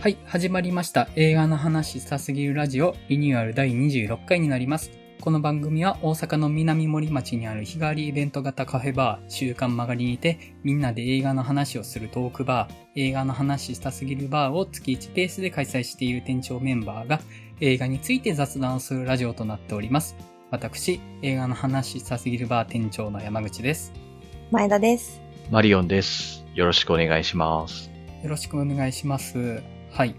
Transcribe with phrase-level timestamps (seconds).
[0.00, 1.08] はい、始まりました。
[1.16, 4.90] 映画の話したすぎるラジオリニューアル第26回になります。
[5.20, 17.20] この番組は大阪の南森町にある日替わりイベント型カフェバー、週刊曲がりにて、みんなで映画の話をするトークバー、映画の話したすぎるバーを月1ペースで開催している店長メンバーが、
[17.60, 20.14] 映画について雑談をするラジオとなっております。
[20.52, 23.92] 私、映画の話したすぎるバー店長の山口です。
[24.52, 25.20] 前田です。
[25.50, 26.44] マリオンです。
[26.54, 27.90] よろしくお願いします。
[28.22, 29.75] よろしくお願いします。
[29.96, 30.14] はい。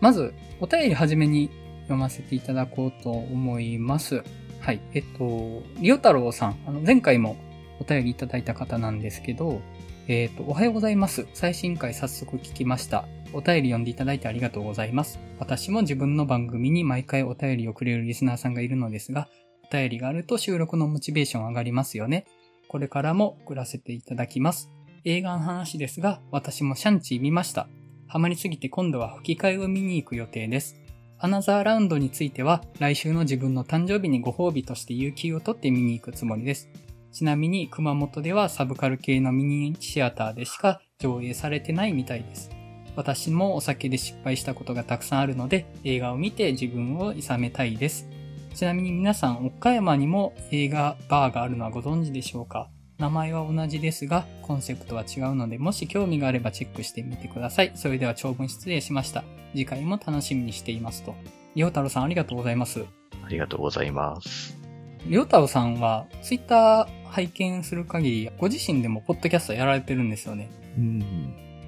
[0.00, 1.50] まず、お便りはじめに
[1.82, 4.22] 読ませていただこうと思います。
[4.60, 4.80] はい。
[4.94, 7.36] えっと、りお太郎さん、あの、前回も
[7.80, 9.60] お便りいただいた方なんですけど、
[10.06, 11.26] えっと、おはようございます。
[11.34, 13.08] 最新回早速聞きました。
[13.32, 15.18] お便り読んでいただいてありがとうございます。
[15.40, 19.26] 私も自分の番組に毎回お便りをくれるリスナーさんがいるのですが、
[19.68, 22.24] お便りがあると収録のモチベーション上がりますよね。
[22.68, 24.70] これからも送らせていただきます。
[25.04, 27.66] 映画の話ですが、私もシャンチー見ました。
[28.12, 30.76] ハマりすぎて今度は吹き替えを見に行く予定です。
[31.18, 36.68] アナザーラウンドについては、来週の自分の誕生日にご褒美として有給を取って見に行くつもりです。
[37.10, 42.50] ちなみに熊本ではサブカル系のミニシアターでしか上映されてないみたいです。
[42.96, 48.10] 私もお酒で失敗したことがたくさんあるので、映画を見て自分を諌めたいです。
[48.52, 52.68] ちなみに皆さん、岡山にも映画バーがあるのはご存知でしょうか？
[53.02, 57.72] 名前は同じですが、コンセプトは違うので、もし興味があればチェックしてみてください。
[57.74, 59.24] それでは長文失礼しました。
[59.50, 61.16] 次回も楽しみにしていますと。
[61.56, 62.84] りょうたろさんありがとうございます。
[63.24, 64.56] ありがとうございます。
[65.04, 70.48] りょうたろさんは、ツイッター拝見する限り、ご自身でもポッドキャストやられてるんですよね。
[70.78, 71.00] うん。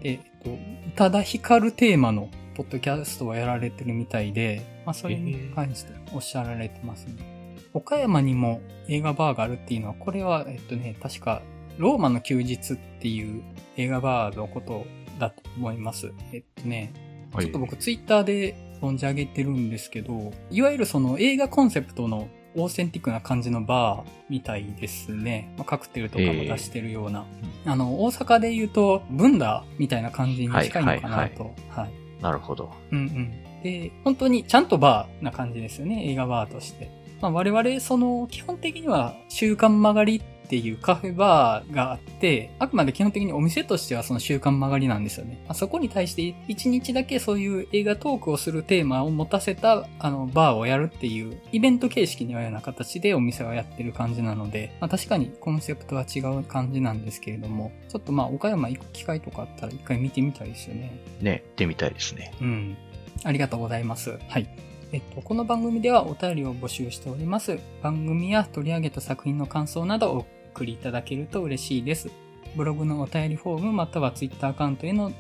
[0.01, 0.59] で、えっと、宇
[0.95, 7.34] 多田ヒカルテーマのポッドキャストをやられてるみたいで、まあそれに関しておっしゃられてますね。
[7.75, 11.42] 岡山にも映画バーがあるっていうのは、これは、えっとね、確か、
[11.77, 13.43] ローマの休日っていう
[13.76, 14.87] 映画バーのこと
[15.19, 16.12] だと思います。
[16.32, 16.93] えっとね、
[17.32, 25.53] はいちょっと僕ツイッターで存じ上げてるんですけど、いわゆるその映画コンセプトのオーセンティックな感じのバーみたいですね。
[25.56, 27.26] まあ、カクテルとかも出してるような。
[27.65, 31.54] あの、大阪で言うと、ブンダみたいな感じに近いのかなと。
[31.70, 32.72] はいなるほど。
[32.91, 33.62] うんうん。
[33.62, 37.03] で、本当にちゃんとバーな感じですよね、映画バーとして。
[37.25, 45.43] まあ、我々、その、基本的には、週刊曲がりっていうカフェバーがあって、あくまで基本的にお店としてはその週刊曲がりなんですよね。
[45.47, 61.01] まあ、そこに対して、一日だけそういう映画トークをするテーマを持たせた、あの、バーをやるっていう、イベント形式のような形でお店はやってる感じなので、まあ、確かにコンセプトは違う感じなんですけれども、ちょっとまあ、岡山行く機会とかあったら一回見てみたいですよね。
[61.23, 62.35] ね、行ってみたいですね。
[62.43, 62.77] うん。
[63.25, 64.19] ありがとうございます。
[64.29, 64.74] はい。
[64.94, 67.59] えっと、この番組ではお便りを募集しております。
[67.82, 70.19] 番組や取り上げた作品の感想などをお
[70.55, 72.12] 送りいただけると嬉しいです。
[72.55, 75.10] ブログのお便りフォームまたはツイッターアカウントへの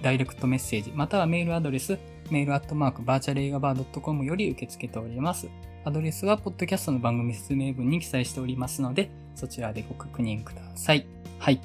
[0.00, 1.98] ダイレクトメッセージ、またはメールアドレス、
[2.30, 5.50] メールアットマークバーチャル映画バー .com より受け付けております。
[5.84, 11.04] アドレスはポッドキャストの番組説明文に記載しておりますので、そちらでご確認ください。
[11.38, 11.60] はい。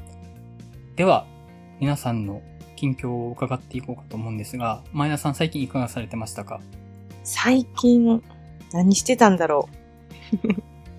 [0.98, 1.26] では、
[1.80, 2.42] 皆さんの
[2.76, 6.60] 近況を伺っていこうかと思うんですが、前田さん最近いかがされてましたか？
[7.28, 8.24] 最近、
[8.72, 9.68] 何してたんだろ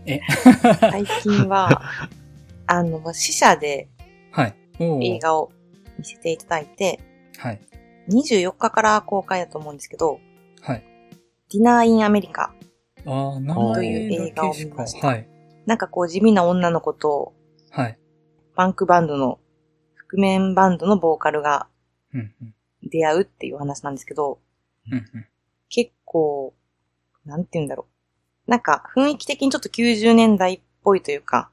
[0.05, 0.16] え？
[0.16, 0.21] う。
[0.78, 1.81] 最近は、
[2.66, 3.89] あの、死者で
[4.31, 4.55] はい。
[4.78, 5.50] 映画を
[5.99, 7.00] 見せていただいて、
[7.39, 7.61] はい。
[8.11, 10.21] 24日から公開だと思うんですけど、
[10.61, 10.84] はい。
[11.50, 12.53] ディナーインアメリカ。
[13.05, 15.27] と前いう映画を見ましたはい。
[15.65, 17.33] なんかこう地味な女の子と、
[17.71, 17.99] はい。
[18.55, 19.39] パンクバンドの、
[19.95, 21.69] 覆面バンドのボーカルが。
[22.83, 24.41] 出会うっていう話なんですけど、
[24.93, 25.27] うん、うん。
[26.08, 26.54] 結構、
[27.26, 27.86] なんて言うんだろ
[28.46, 28.50] う。
[28.50, 31.50] なんか雰囲気的にちょっと90年代っぽいというか、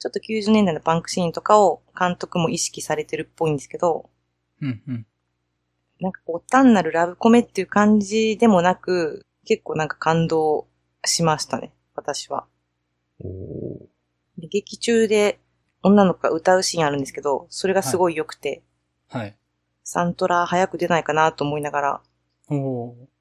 [0.00, 4.10] ちょっと90年代のパンクシーンとかを監督も意識されてるっぽいんですけど、
[4.60, 5.06] うん、うん。
[6.00, 10.66] なんかこう単なるラブコメっていう感じでもなく、結構なんか感動
[11.04, 12.46] しましたね、私は。
[13.20, 13.30] おー
[14.36, 15.38] で劇中で
[15.84, 18.64] 女の子が歌うシーンあるんですけど、それがすごい良くて、
[19.08, 19.36] はい。
[19.84, 22.02] サントラ早く出ないかなと思いながら、
[22.48, 23.13] おー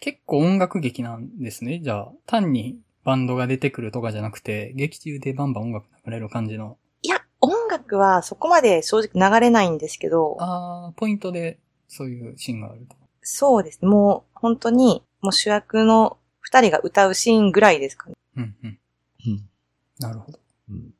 [0.00, 1.80] 結構音楽劇なんですね。
[1.82, 6.78] じゃあ、単にバンドが出てくるとかじゃなくて、劇中でバンバン音楽流れる感じの。
[7.02, 11.58] いや、音楽はそこまで正直流れないんですけど、ああ、ポイントで
[11.88, 12.96] そういうシーンがあると。
[13.22, 13.88] そうですね。
[13.88, 18.14] もう本当に、もう主役の二人が歌うシーンぐらいですかね。
[18.36, 18.78] うん、うん。
[19.26, 19.48] うん
[19.98, 20.38] なるほど。
[20.70, 20.94] うん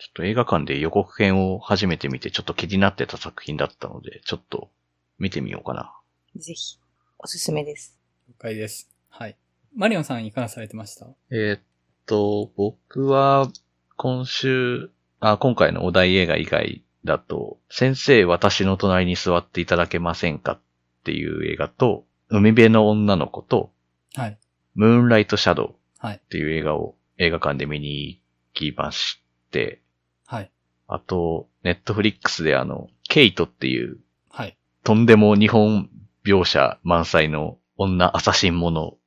[0.00, 4.70] ちょっと映画館で予告編を初めて見てちょっと気になってた作品だったので、ちょっと
[5.18, 5.94] 見てみようかな。
[6.36, 6.78] ぜひ、
[7.18, 7.99] おすすめです。
[8.30, 8.88] 了解です。
[9.08, 9.36] はい。
[9.74, 11.06] マリオンさんいかがされてました？
[11.30, 11.60] えーっ
[12.06, 13.48] と、僕は
[13.96, 20.60] 今週、あ、今回のお題映画以外だと、先生私の隣に座っていただけませんかっ
[21.00, 23.72] っていう映画と、海辺の女の子と、
[24.14, 24.38] はい。
[24.74, 26.20] ムーンライトシャドウはいっ。
[26.28, 28.20] ていう映画を映画館で見に
[28.54, 29.80] 行きまして、
[30.26, 30.50] はい。
[30.86, 33.96] あと、ネットフリックスであの、ケイトっていう、
[34.30, 34.58] はい。
[34.84, 35.88] とんでも日本
[36.22, 38.98] 描写満載の女アサシンものを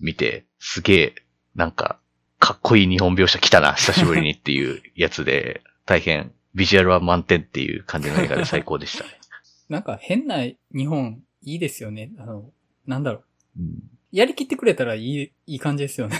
[0.00, 1.14] 見て、すげえ、
[1.54, 2.00] なんか、
[2.40, 9.10] かっこいい日本描写来たな、久しぶりにっていうやつで、大変、ビジュアルは満点っていう感じの映画で最高でしたね。
[9.68, 12.10] なんか変な日本いいですよね。
[12.18, 12.50] あの、
[12.86, 13.22] なんだろ
[13.56, 13.60] う。
[13.60, 16.18] うんやりきってくれたらいい、いい感じですよね。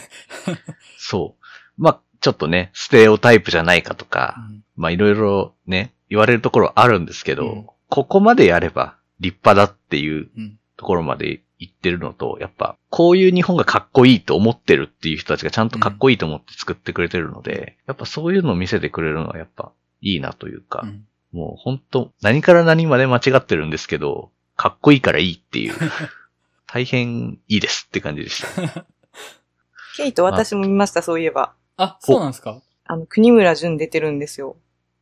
[0.98, 1.82] そう。
[1.82, 10.58] まあ、ちょっとね、ステレオタイプじゃないかとか、うんまあいろいろね、言われるところあるんですけど、うんここまでやれば立派だっていううん。
[10.76, 25.75] ところまで行ってるのと、やっぱ、こういう日本がかっこいいと思ってるっていう人たちがちゃんとかっこいいと思って作ってくれてるので、やっぱそういうのを見せてくれるのはやっぱいいなというか、うんもう本当何から何まで間違ってるんですけど、かっこいいからいいっていう、
[26.66, 28.87] 大変いいですって感じでした。
[29.99, 31.52] ケイト私も見ました、そういえば。
[31.76, 32.62] あ、そうなんですか？
[32.87, 34.56] あの、国村淳出てるんですよ。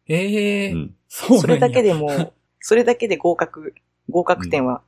[0.09, 0.95] ええーうん。
[1.09, 3.75] そうなんやそれだけでも、それだけで合格、
[4.11, 4.83] 合格点は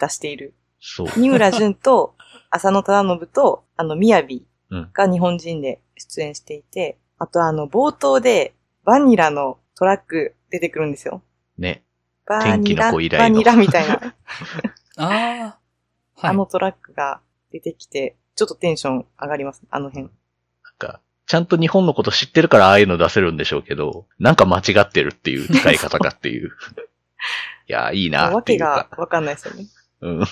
[0.00, 0.54] 出している。
[0.80, 1.08] そう。
[1.08, 2.14] 国村淳と
[2.50, 4.22] 浅野忠信と、あの、雅
[4.70, 4.90] うん。
[4.92, 8.54] が日本人で出演していて、あとあの、冒頭で
[8.84, 11.22] バニラのトラック出てくるんですよ。
[11.58, 11.82] ね。
[12.26, 14.14] バ天気ニラ、の子以来のバニラみたいな、
[14.96, 15.06] ああ。
[15.06, 16.30] はい。
[16.30, 20.04] あのトラックが出てきて、ちょっとテンション上がります、あの辺。
[20.06, 20.12] なん
[20.78, 26.50] か、ちゃんと日本のこと知ってるからああいうの出せるんでしょうけど、なんか間違ってるっていう使い方かっていう。
[27.68, 28.88] いや、いいなっわけていうか。
[28.90, 29.66] がわかんないですよね。
[30.00, 30.24] うん。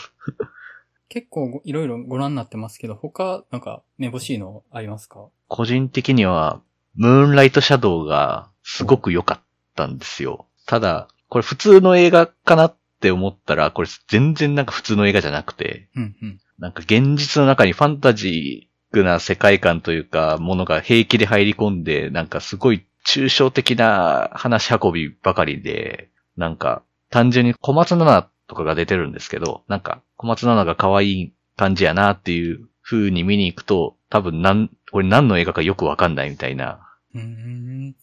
[1.08, 5.28] 結構ごいろいろご覧になってますけど、他、なんか、めぼしいのありますか？
[5.48, 6.60] 個人的には、
[6.94, 9.40] ムーンライトシャドウがすごく良かっ
[9.74, 10.46] たんですよ。
[10.66, 16.40] ただ、これ普通の映画かなって思ったら、これ全然なんか普通の映画じゃなくて、うんうん。
[16.58, 36.80] なんか現実の中にファンタジークな世界観というか、ものが平気で入り込んで、なんかすごい抽象的な話運びばかりで、なんか単純に小松菜奈とかが出てるんですけど、なんか小松菜奈が可愛い感じやなっていう風に見に行くと、多分なん、これ何の映画かよくわかんないみたいな。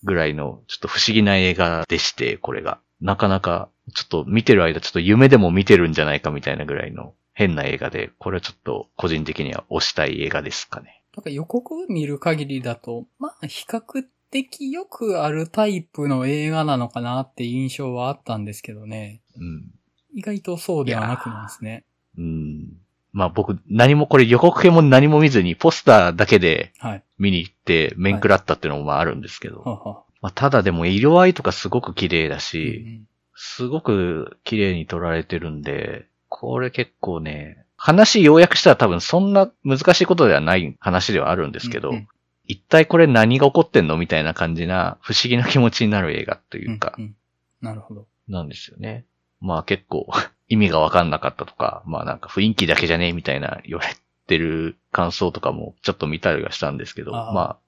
[0.03, 2.79] ぐらいのちょっと不思議な映画でして、これが。
[3.01, 11.03] なかなか、ちょっと見てる間、ちょっと夢でも見てるんじゃないかみたいなぐらいの変な映画で、これはちょっと個人的には推したい映画ですかね。
[11.15, 19.21] なんか予告見る限りだと、まあ、比較的よくあるタイプの映画なのかなって印象はあったんですけどね。
[19.37, 19.71] うん。
[20.15, 21.83] 意外とそうではなくなんですね。
[22.17, 22.77] うん。
[23.11, 27.03] まあ僕、何もこれ予告編も何も見ずに、ポスターだけではい。
[27.17, 29.59] 見に行って、面食らったっていうのもまああるんですけど。
[29.59, 42.07] はあはあまあただでも色合いとかすごく綺麗だうし、んすごく綺麗に撮られてるんで、これ結構ね、話要約したら多分そんな難しいことではない話ではあるんですけど、うんうん
[42.47, 47.15] 一体これ何が起こってんのみたいな感じな不思議な気持ちになる映画というかん、ん
[47.59, 48.05] なるほど。
[48.27, 49.05] なんですよね。
[49.45, 50.07] まあ結構
[50.49, 53.95] 意味がわかんなかったとか、まあなんか雰囲気だけじゃねえみたいな言われ
[54.27, 57.59] てる感想とかもちょっと見たりはしたんですけど、あー ま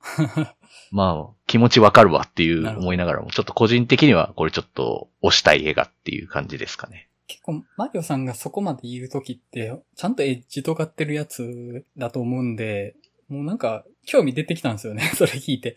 [0.43, 0.55] あ、
[0.91, 7.09] まあ気持ちわかるわっていう思いながらも、ちょっと個人的にはこれちょっと推したい映画っていう感じですかね。
[7.27, 12.95] 結構、マリオさんがそこまで言うときって、ちゃんとエッジ尖ってるやつだと思うんで、
[13.27, 15.75] もうなんか、興味出てきたんですよね、 それ聞いて。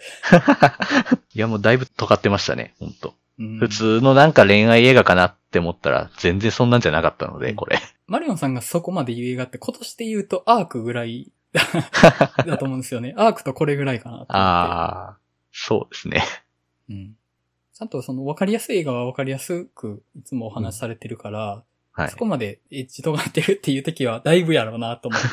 [1.35, 3.14] いやもうだいぶ尖ってましたね、本当うん
[3.59, 7.78] 普通のなんか恋愛映画かなって思ったら全然そんなんじゃなかったので、うんこれ。
[8.06, 11.32] マリオンさんがそこまで言う映画って今年で言うとアークぐらい
[12.47, 13.14] だと思うんですよね。
[13.16, 14.26] アークとこれぐらいかな。
[14.28, 15.18] ああ、
[15.52, 16.23] そうですね。
[16.90, 17.16] うん。
[17.73, 22.18] ちゃんとその分かりやすい映画は分かりやすくいつもお話しされてるから、はいそ。
[22.18, 25.28] こまでエッジ尖ってるっていう時はだいぶやろうなと思って。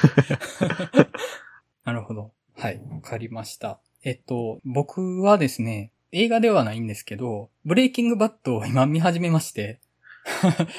[1.84, 2.32] なるほど。
[2.56, 2.82] はい。
[2.90, 3.80] わかりました。
[4.04, 9.80] えっと、僕はですね、映画ではないんですけど、ブレイキングバットを今見始めまして、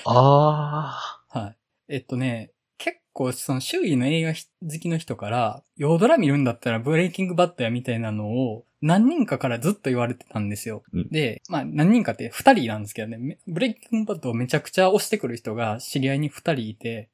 [0.05, 1.57] あはい。
[1.89, 10.83] えっとね、結構その周囲の映画好きの人から、ヨードラ見るんだったらブレイキングバットやみたいなのを何人かからずっと言われてたんですよ。
[10.93, 11.09] うん。
[11.09, 17.11] で、まあ何人かって二人なんですけどね、めブレイキングバットをめちゃくちゃ押してくる人が知り合いに二人いて、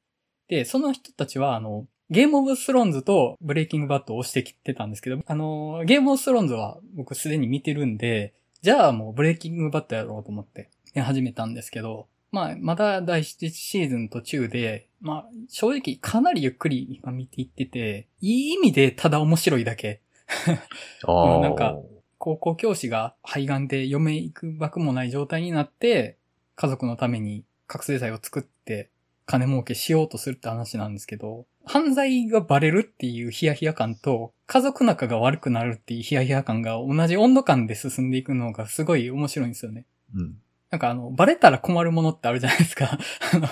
[0.47, 20.01] で、その人たちはあの、ゲームオブスローンズとブレイキングバットを押してきてたんですけど、あの、ゲームオブスローンズは僕すでに見てるんで、じゃあもうブレイキングバットやろうと思って始めたんですけど、まあ、まだ第7シーズン途中で、まあ、正直かなりゆっくり今見ていってて、いい意味でただ面白いだけ。
[21.07, 21.77] なんか
[22.17, 26.17] 高校教師が肺がんで嫁行くばくもない状態になって、
[26.55, 28.89] 家族のために覚醒剤を作って
[29.25, 39.85] 金儲けしようとするって話なんですけど、犯罪がバレるっていうヒヤヒヤ感と、家族仲が悪くなるっていうヒヤヒヤ感が同じ温度感で進んでいくのがすごい面白いんですよね。
[40.13, 40.35] うん。
[40.69, 42.97] なんかあの、バレたら困るものってあるじゃないですか。
[43.33, 43.47] あの、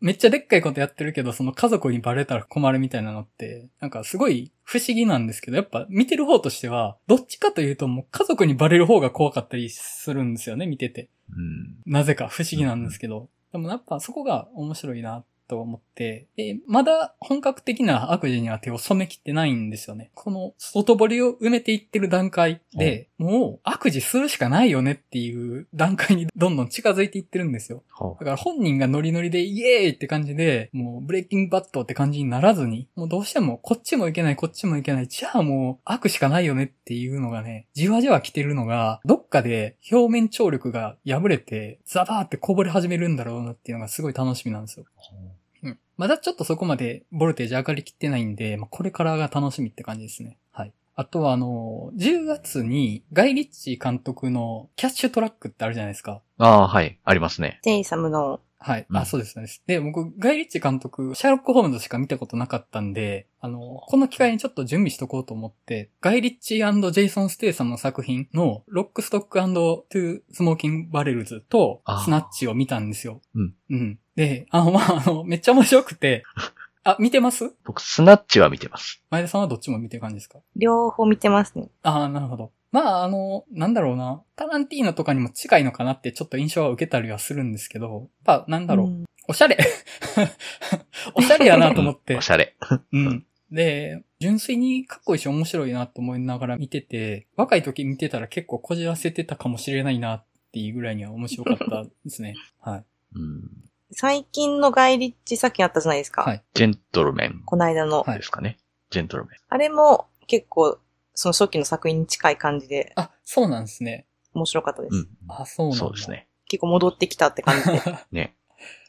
[0.00, 11.08] めっちゃでっかいことやってるけど、その家族にバレたら困るみたいなのって、なんかすごい不思議なんですけど、やっぱ見てる方としては、どっちかというともう家族にバレる方が怖かったりするんですよね、見てて。
[11.30, 11.76] うん。
[11.86, 13.30] なぜか不思議なんですけど。
[13.52, 20.10] でもやっぱそこが面白いなと思って、で、まだ本格的な悪事には手を染めきってないんですよね。
[20.14, 27.82] この外堀を埋めていってる段階で、もう悪事するしかないよねっていう段階にどんどん近づいていってるんですよ。
[27.90, 44.86] ほだから本人がノリノリでイエーイって感じで、もうブレイキングバットって感じにならずに、もうどうしてもこっちもいけない、こっちもいけない、じゃあもう悪しかないよねっていうのがね、じわじわ来てるのが、どっかで表面張力が破れて、ザバーってこぼれ始めるんだろうなっていうのがすごい楽しみなんですよ。
[45.62, 45.78] うん。
[45.96, 50.38] まだちょっとそこまでボルテージ上がりきってないんで、まあ、これからが楽しみって感じですね。
[50.52, 50.72] はい。
[50.94, 56.22] あとはあの、10月にガイ・リッチー監督のキャッシュトラックってあるじゃないですか。
[56.38, 56.98] ああ、はい。
[57.04, 57.60] ありますね。
[57.62, 58.86] ジェイサムの、はい。
[58.90, 59.62] あ、うんそうです、そうです。
[59.66, 69.38] で、僕、ガイ・リッチー監督、シャーロック・ホームズしか見たことなかったんで、あの、この機会にちょっと準備しとこうと思って、ガイ・リッチージェイソン・ステイサムの作品の、ロック・ストック・
[69.90, 73.20] トゥ・スモーキング・バレルズとスナッチを見たんですよ。
[73.34, 73.54] うん。
[73.68, 73.98] うん。
[74.16, 76.24] で、あの、まあ、あの、めっちゃ面白くて、
[76.84, 77.52] あ、見てます？
[77.64, 79.02] 僕、スナッチは見てます。
[79.10, 80.38] 前田さんはどっちも見てる感じですか？
[80.56, 81.68] 両方見てますね。
[81.82, 82.52] ああ、なるほど。
[82.72, 84.22] まあ、あの、なんだろうな。
[84.36, 88.88] タランティーノとかにも近いのかなってちょっと印象は受けたりはするんですけど、やっぱ、なんだろう。
[88.88, 89.58] んおしゃれ
[91.14, 92.20] おしゃれやなと思って お。
[92.20, 92.54] しゃれ。
[92.92, 93.26] うん。
[93.50, 102.34] で、純粋にかっこいいし面白いなと思いながら見てて、若い時見てたら結構こじらせてたかもしれないなっていうぐらいには面白かったですね。
[102.60, 102.84] はい。
[103.14, 103.50] うん。
[103.92, 106.22] 最近のガイリッチ作品あったじゃないですか。
[106.22, 106.42] はい。
[106.54, 108.02] ジェントルメンこの間の。
[108.02, 108.58] はいですかね。
[108.90, 109.38] ジェントルメン。
[109.48, 110.78] あれも結構、
[111.14, 114.06] その初期の作品に近い感じであ、そうなんですね。
[114.34, 114.96] 面白かったです。
[114.96, 115.08] うん。
[115.28, 115.78] あ、そうなんだ。
[115.78, 116.10] そうです。
[116.10, 116.28] ね。
[116.46, 117.80] 結構戻ってきたって感じで。
[118.12, 118.36] ね。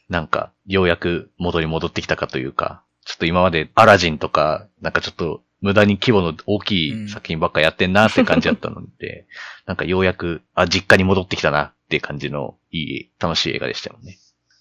[0.08, 9.26] なんか、ようやく元に戻ってきたかというか、ちょっと今までアラジンとか、なんかちょっと無駄に規模の大きい作品ばっかやってんなって感じだったので、
[9.66, 14.18] なんかようやく、あ、実家に戻ってきたなって感じのいい、楽しい映画でしたよね。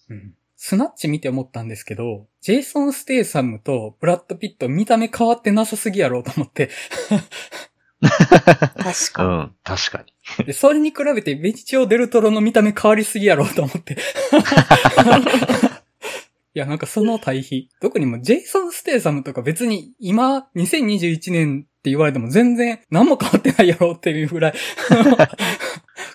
[0.09, 0.33] うん。
[0.59, 6.71] スナッチ見て思ったんですけど、ジェイソン・ステイサムとブラッド・ピット見た目変わってなさすぎやろうと思って。
[8.01, 8.09] 確
[9.11, 9.29] うかに。
[9.29, 10.03] ん、確か
[10.39, 10.45] に。
[10.45, 13.97] で、それに比べてベニチオ・デルトロの見た目変わりすぎやろうと思って。
[16.53, 17.69] いや、なんかその対比。
[17.79, 24.53] 特にもうジェイソン・ステイサムとか別に今2021年って言われても全然何も変わってないやろうっていうぐらい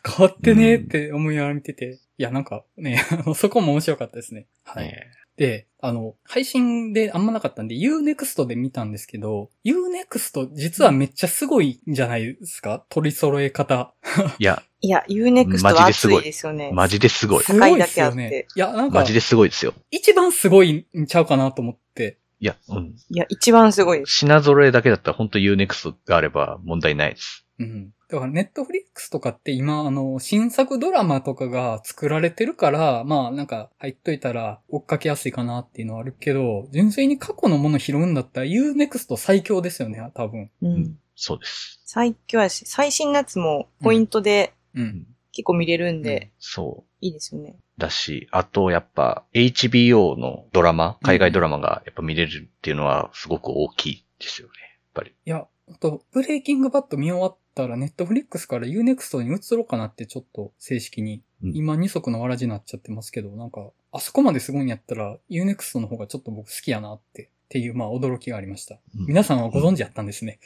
[0.05, 2.01] 変わってねえって思いながら見てて。
[2.19, 4.47] いや、なんかね、あ のそこも面白かったですね。
[4.65, 4.87] はい。
[4.87, 5.07] ね
[5.37, 12.85] で、あの、配信であんまなかったんで、Unext で見たんですけど、Unext 実はめっちゃすごいんじゃないですか？
[12.91, 13.95] 取り揃え方。
[14.39, 16.71] いや、いや、Unext は熱いですよね。
[16.75, 17.45] マジですごい。
[17.45, 18.47] 高いだけあってすごいですよね。
[18.55, 19.73] いや、なんかマジ、ですごいですよ。
[19.91, 22.19] 一番すごいんちゃうかなと思って。
[22.39, 22.95] いや、うん。
[23.09, 24.17] いや、一番すごいです。
[24.17, 27.42] 品揃えだけだったら本当 Unext があれば問題ないです。
[27.59, 27.93] うん。
[28.09, 40.51] だから、ネットフリックスとかって今、あの、新作ドラマとかが作られてるから、まあ、なんか、入っといたら追っかけやすいかなっていうのはあるけど、純粋に過去のもの拾うんだったら Unext 最強ですよね、多分。
[40.63, 40.69] う。
[40.69, 41.81] うんそうです。
[41.85, 45.07] 最強やし、最新のやつもポイントでうん。
[45.33, 46.91] 結構見れるんで、そう。
[47.01, 47.57] いいですよね。
[47.79, 54.55] だし、あとやっぱ HBO のドラマ、海外ドラマがやっぱ見れるっていうのはすごく大きいですよね。
[54.61, 55.15] やっぱり。
[55.25, 61.23] いや、あと、ブレイキングバット見終わったら、ネットフリックスから Unext に移ろうかなってちょっと正式に。
[61.43, 68.79] うん今二足のわらじになっちゃってますけど、なんか、あそこまですごいんやったら、Unext の方がちょっと僕好きやなって、っていう、まあ驚きがありました。
[68.97, 70.39] うん皆さんはご存知やったんですね。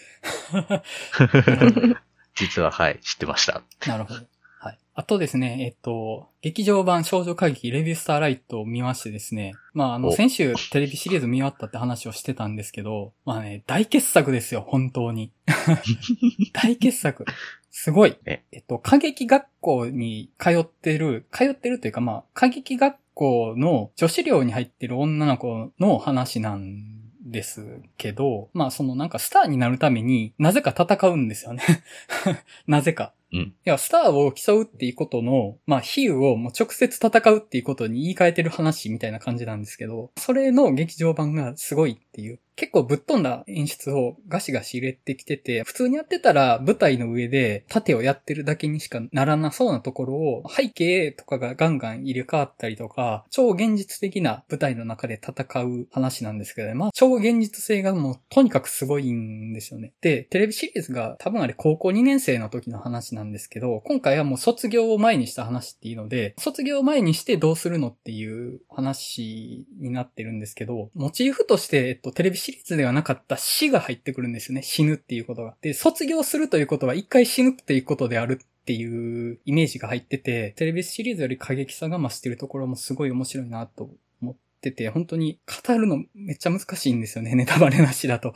[2.34, 3.62] 実ははい、知ってました。
[3.86, 4.20] なるほど。
[4.66, 4.78] はい。
[4.94, 15.30] あとですね、えっと、劇場版少女歌劇レディスターライトを見ましてですね、まああの、お先週テレビシリーズ見終わったって話をしてたんですけど、まあね、大傑作ですよ、本当に。
[16.52, 17.25] 大傑作。
[17.70, 18.16] すごい。
[18.25, 26.96] ええっと、歌劇学校に通ってる、通ってるというかまあ、歌劇学校の女子寮に入ってる女の子の話なん
[27.26, 31.62] ですけど、まあそのなんかスターになるためになぜか戦うんですよね。
[32.66, 33.12] なぜか。
[33.30, 42.40] いや、スターを競うっていうことの、まあ、比喩をもう直接戦うっていうことに言い換えてる話みたいな感じなんですけど、それの劇場版がすごいっていう。
[42.56, 56.75] 結構ぶっ飛んだ演出をガシガシ入れてきてて、普通にやってたら舞台の上で盾をやってるだけにしかならなそうなところを背景とかがガンガン入れ替わったりとか、超現実的な舞台の中で戦う話なんですけどね。
[56.75, 59.92] まあ、超現実性がもうとにかくすごいんですよね。
[60.00, 72.38] で、テレビシリーズが多分あれ高校2年生の時の話なんですけど、今回はもう卒業を前にした話っていうので、卒業を前にしてどうするのっていう話になってるんですけど、モチーフとして、えっと、テレビ
[72.76, 74.62] ではなかった死が入ってくるんですよね。
[74.62, 75.54] 死ぬっていうことが。
[75.60, 87.34] で、卒業するということは一回死ぬっていうことであるっていうイメージが入ってて、テレビシリーズより過激さが増してるところもすごい面白いなと思ってて、本当に語るのめっちゃ難しいんですよね。
[87.34, 88.34] ネタバレなしだと。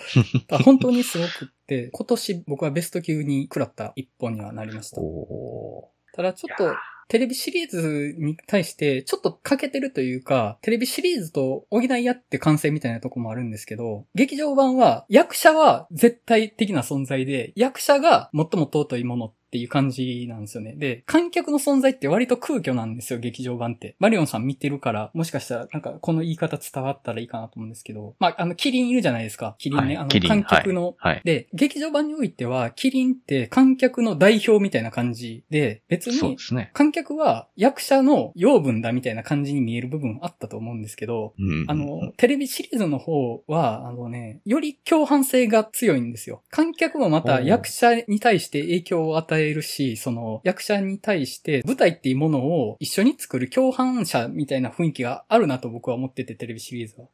[0.48, 5.00] だ 本当にすごくって、今年僕はベスト級に食らった一本にはなりました。
[5.00, 6.74] おただちょっと、
[7.10, 20.74] テレビシリーズに対してちょっと欠けてるというか、テレビシリーズと補い合って完成みたいなとこもあるんですけど、劇場版は役者は絶対的な存在で、役者が最も尊いものっていう感じなんですよね。
[20.76, 23.96] で、観客の存在って割と空虚なんですよ、劇場版って。
[23.98, 29.56] マリオンさん見てるから、もしかしたらなんかこの言い方伝わったらいいかなと思うんですけど、まあ、あの、キリンいるじゃないですか。
[29.58, 29.96] キリンね。
[29.96, 31.22] あの、はいキリン観客の、はい。
[31.24, 36.36] で、劇場版においては、キリンって観客の代表みたいな感じで、別に。
[36.72, 41.64] 観客は役者の養分だみたいな感じに見える部分あったと思うんですけど、うん。
[41.68, 46.42] あの、テレビシリーズの方は、あのね、より共犯性が強いんですよ。
[46.50, 57.06] 観客もまた役者に対して影響を与えるし、その、役者に対して舞台っていうものを一緒に作る共犯者みたいな雰囲気があるなと僕は思ってて、テレビシリーズは。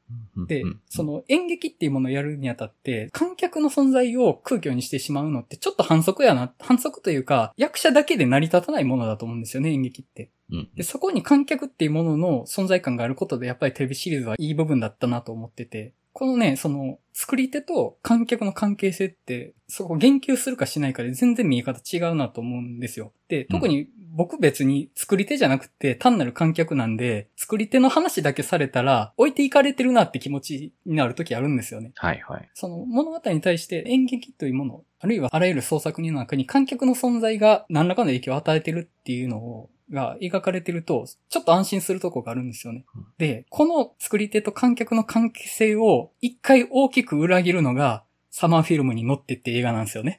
[0.46, 10.30] でうん、その演劇っていうものをやるにあたって、観客の存在を空虚にしてしまうのってちょっと反則やな、反則というか、役者だけで成り立たないものだと思うんですよね、演劇って。
[10.50, 23.12] うんで、そこに観客っていうものの存在感があることで、やっぱりテレビシリーズはいい部分だったなと思ってて、このね、その、作り手と観客の関係性って、そこ言及するかしないかで全然見え方違うなと思うんですよ。
[23.28, 31.92] で、特に僕別に作り手じゃなくて単なる観客なんで、作り手の話だけされたら置いていかれてるなって気持ちになる時あるんですよね。
[31.96, 32.48] はいはい。
[32.54, 43.06] その物語に対して演劇というもの、あるいはあらゆる創作の中に観客の存在が何らかの影響を与えてるっていうのを、が描かれてると、ちょっと安心するとこがあるんですよねうん。
[43.18, 50.18] で、この作り手と観客の関係性を一回大きく裏切るのが、サマーフィルムに乗ってって映画なんですよね。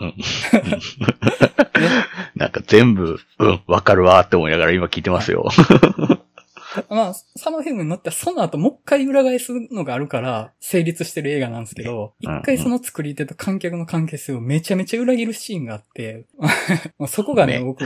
[0.00, 0.14] うん
[2.34, 5.48] なんか全部、うん、わかるわって思いながら今聞いてますよ。
[6.90, 16.26] まあ、サマーフィルムに乗ってはその後もう一回裏返すのがあるから成立してる映画なんですけど、うん一回その作り手と観客の関係性をめちゃめちゃ裏切るシーンがあって、
[17.08, 17.84] そこがね、ね僕、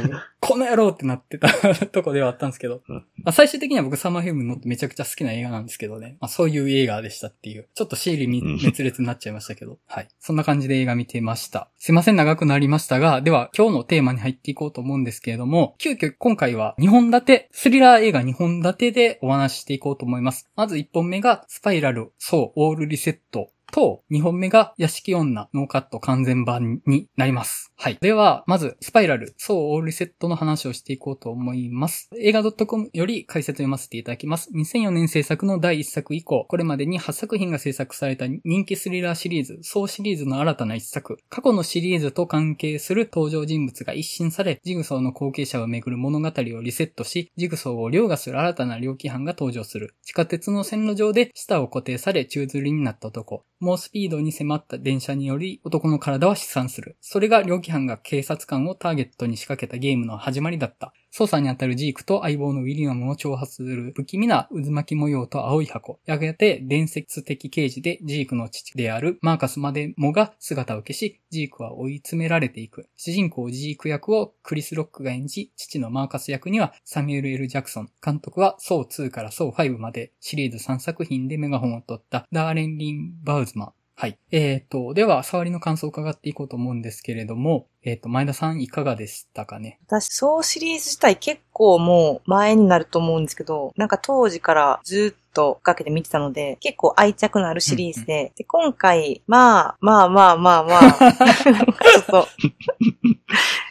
[0.51, 1.49] この野郎ってなってた
[1.87, 10.09] とこではあったんですけど、うんまあ、最終的には僕サマーフィルムに乗ってめちゃくちゃ好きな映画なんですけどね、まあ、そういう映画でしたっていう、ちょっとシーリうん滅裂になっちゃいましたけど、はい。
[10.19, 11.71] そんな感じで映画見てました。
[11.79, 20.51] すいません、長くなりましたが、では今日のテーマに入っていこうと思うんですけれども、急遽今回は2本立て、スリラー映画2本立てでお話ししていこうと思います。
[20.57, 23.51] まず1本目がスパイラル:ソウ オールリセット。
[23.71, 27.73] と、2本目が屋敷女ノーカット完全版になります。
[27.77, 27.99] はい。
[28.01, 32.11] では、まず、スパイラル:ソウ オールセットの話をしていこうと思います。
[32.19, 34.51] 映画 .com より解説読ませていただきます。
[34.55, 41.19] 2004年制作の第1作以降、これまでに8作品が制作された人気スリラーシリーズ、ソウシリーズの新たな1作。
[41.29, 49.95] 過去のシリーズと関係する登場人物が一新され、ジグソーの後継者をめぐる物語をリセットし、ジグソーを凌駕する新たな猟奇犯が登場する。
[50.03, 53.45] 地下鉄の線路上で舌を固定され宙吊りになった男。
[53.61, 56.97] 猛スピードに迫った電車により男の体は死産する。
[57.01, 60.95] それが猟奇犯が警察官をターゲットに仕掛けたゲームの始まりだった。
[61.13, 65.99] 捜査に当たるジークと相棒のウィリアムを挑発する不気味な渦巻き模様と青い箱。
[66.07, 72.89] やがて伝説的刑事でジークの父であるマーカスまでもが姿を消し、ジークは追い詰められていく。
[72.97, 77.91] 主人公ジーク役をクリス・ロックが演じ、父のマーカス役にはサミュエル・エル・ジャクソン。
[78.05, 83.80] 監督はソー2からソー5までシリーズ3作品でメガホンを取ったダーレン・リン・バウズマン。
[84.01, 84.19] はい。
[84.31, 89.79] えっ、と、では、触りの感想を伺っていこうと思うんですけれども、えっ、と、前田さんいかがでしたかね？
[89.87, 100.81] 私、そうシリーズ自体結構もう前になると思うんですけど、なんか当時からずっとかけて見てたので、結構愛着のあるシリーズで、で、今回、まあ、まあまあまあまあ、
[101.53, 102.27] なんかちょっと、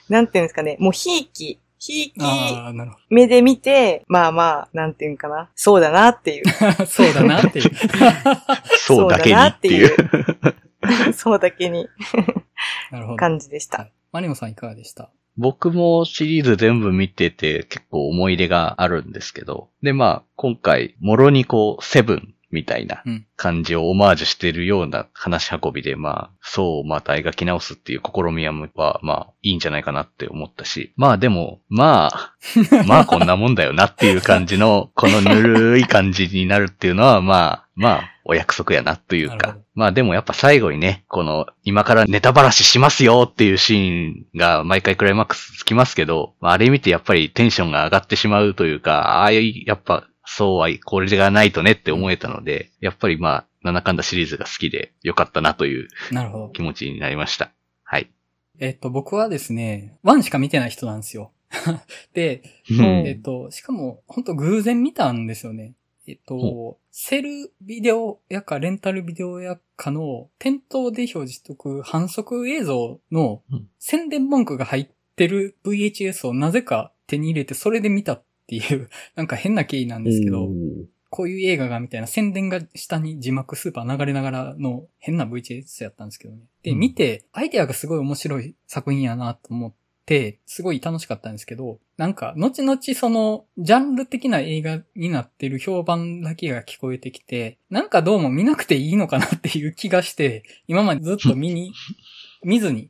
[0.09, 6.43] なんていうんですかね、もうひいき、ひいきああ、なるほ目で見て、まあまあ、なんていうんかな、そうだなっていう、
[6.77, 6.85] ど。
[6.85, 7.71] そうだなっていう。
[8.77, 11.13] そうだけにっていう。
[11.13, 11.87] そうだ けに
[12.91, 13.17] なるほど。
[13.17, 13.77] 感じでした。
[13.79, 13.91] はい。
[14.11, 15.09] マリオさんいかがでした？
[15.37, 23.25] 僕もシリーズ全部見てて結構思い入れがあるんですけど、でまあ今回、もろにこう、セブンみたいなうん。
[23.35, 32.35] 感じをオマージュしてるような話運びで、まあ、そうまた描き直すっていう試みは、まあ、いいんじゃないかなって思ったし、まあでも、まあ、
[32.85, 39.57] まあこんなもんだよなっていう感じの、このぬるい感じになるっていうのは、まあ、まあ、お約束やなというか。
[39.73, 56.49] まあでもやっぱ最後にね、この、今からネタばらししますよっていうシーンが毎回クライマックスつきますけど、まああれ見てやっぱりテンションが上がってしまうというか、ああいう、やっぱ、そうは、これがないとねって思えたので、やっぱりまあ、なんだかんだシリーズが好きでよかったなというなるほど。
[56.49, 57.51] 気持ちになりました。
[57.83, 58.11] はい。
[58.59, 61.31] えっと、僕はですね、ワンしか見てない人なんですよ。
[62.13, 65.73] で、んえっと、しかも、本当偶然見たんですよね。
[66.07, 80.49] えっと、セルビデオやかレンタルビデオやかの店頭で表示しておく反則映像のうん宣伝文句が入ってる VHS をなぜか手に入れてそれで見たっていう、 なんか変な経緯なんですけど、
[81.11, 86.41] こういう映画がみたいな宣伝が下に字幕スーパー流れながらの変な VHS やったんですけどね。
[86.63, 89.73] で、うん見て、アイデアがすごい面白い作品やなと思っ
[90.05, 101.73] て、すごい楽しかったんですけど、なんか、後々その、ジャンル的な映画になってる評判だけが聞こえてきて、なんかどうも見なくていいのかなっていう気がして、今までずっと見に、
[102.43, 102.89] 見ずに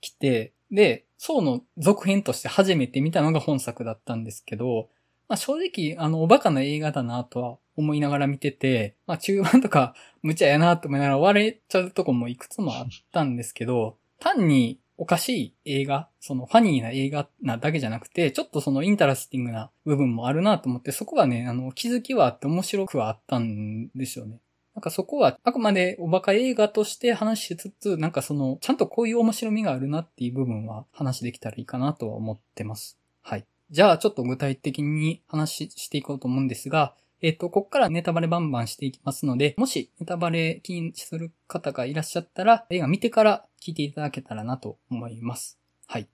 [0.00, 4.88] 来て、で、そうの続編として初めて見たのが本作だったんですけど、
[5.28, 24.40] まあ正直、あの、おバカな映画だなとは思いながら見てて、まあ中盤とか無茶やなと思いながら割れちゃうとこもいくつもあったんですけど、単におかしい映画、そのファニーな映画なだけじゃなくて、ちょっとそのインタラスティングな部分もあるなと思って、そこはね、あの、気づきはあって面白くはあったんですよね。
[24.80, 32.98] なんかそこはあくまでおバカ映画として話しつつ、なんかその、ちゃんとこういう面白みがあるなっていう部分は話できたらいいかなとは思ってます。
[33.20, 33.44] はい。
[33.70, 45.58] じゃあちょっと具体的に話していこうと思うんですが、えっ、と、ここからネタバレバンバンしていきますので、もしネタバレ気にする方がいらっしゃったら、映画見てから聞いていただけたらなと思います。
[45.88, 46.08] はい。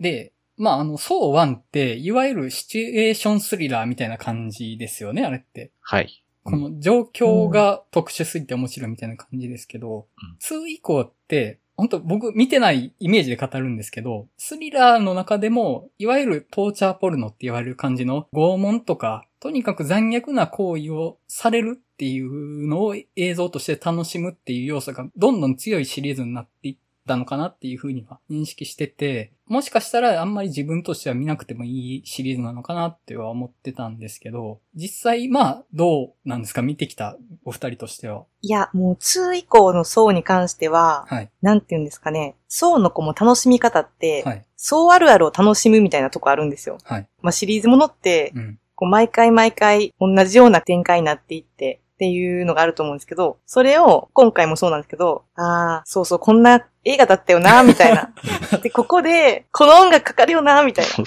[0.00, 5.72] で、まあ、あの、ソー1って、いわゆるシチュエーションスリラーみたいな感じですよね、あれって。
[5.80, 6.21] はい。
[6.44, 10.06] この状況が特殊すぎて面白いみたいな感じですけど、
[10.40, 26.76] 2以降って、本当僕見てないイメージで語るんですけど、スリラーの中でも、いわゆるトーチャーポルノって言われる感じの拷問とか、とにかく残虐な行為をされるっていうのを映像として楽しむっていう要素がどんどん強いシリーズになってい
[27.12, 36.62] ったのかなっていうふうには認識してて、もしかしたらあんまり自分としては見なくてもいいシリーズなのかなっては思ってたんですけど、実際まあどうなんですか？
[36.62, 38.24] 見てきたお二人としては。
[38.40, 41.30] いや、もう2以降の層に関しては、はい。
[41.42, 44.44] なんて言うんですかね、層の子も楽しみ方って、はい。
[44.56, 46.78] 層あるあるを楽しむみたいなとこあるんですよ。
[46.84, 47.08] はい。
[47.20, 48.58] まあシリーズものって、うん。
[48.74, 58.12] こう毎回毎回同じような展開になっていって、っていうのがあると思うんですけど、それを今回もそうなんですけど、ああ、そうそう、こんな映画だったよな、みたいな。
[58.62, 61.04] で、ここで、この音楽かかるよな、みたいな。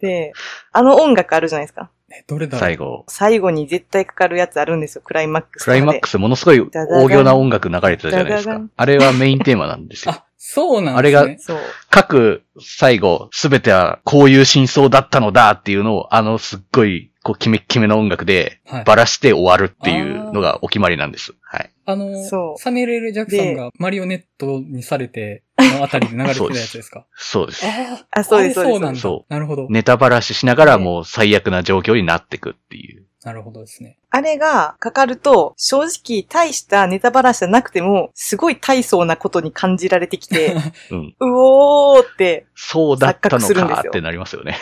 [0.00, 0.32] で、
[0.72, 1.90] あの音楽あるじゃないですか。
[2.10, 2.60] え、どれだろう？
[2.60, 3.04] 最後。
[3.08, 5.64] 最後に絶対かかるやつあるんですよ、クライマックス。
[5.64, 8.60] クライマックスものすごい大行な音楽流れてたじゃないですか。
[8.76, 10.12] あれはメインテーマなんですよ。
[10.12, 11.18] あ、そうなんですね。
[11.18, 11.58] あれそう。
[11.90, 18.84] 各最後、すべてはこういう真相だったのだっていうのを、あのすっごい、こう、キメッキメの音楽で、はい。
[18.84, 21.34] ばらして終わるっていうのがお決まりなんです。
[21.42, 21.70] はい。
[21.84, 22.24] あの
[22.56, 27.04] サミュエル・エル・ジャクソンがマリオネットにされて、 のあたりで流れてたやつですか？
[27.16, 27.66] そうです。
[27.66, 29.00] ああそうですそうなんだ。
[29.00, 29.66] そなるほど。
[29.70, 33.06] ネタばらししながらもう最悪な状況になってくっていう。
[33.26, 33.98] なるほどですね。
[34.10, 40.54] あれがかかると、正直大したネタバラシじゃなくても、すごい大層なことに感じられてきて、
[40.92, 40.98] うん。
[41.08, 44.56] うおーって、そうだったの錯覚するんですよかってなりますよね。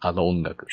[0.00, 0.66] あの音楽。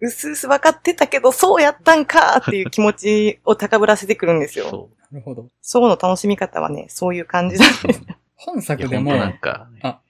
[0.00, 4.68] うすうす分かってたけど、そうやったんかっていう気持ちを高ぶらせてくるんですよ。
[4.70, 5.46] そなるほど。
[5.62, 7.86] そうの楽しみ方はね、そういう感じなんう。
[7.86, 8.02] です。
[8.34, 10.03] 本作でも、なんか、ね、あ、はい。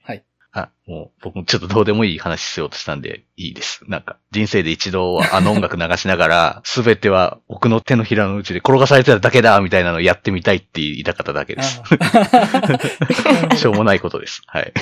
[0.57, 3.83] あ、もう僕もちょっとどうでもいい話しようとしたんでいいです。
[3.89, 11.83] なんか、人生で一度はあの音楽流しながら、 すべては僕の手のひらの内で転がされてただけだみたいなのをやってみたいって言いたかっただけです。
[13.51, 14.43] あ しょうもないことです。
[14.47, 14.73] はい。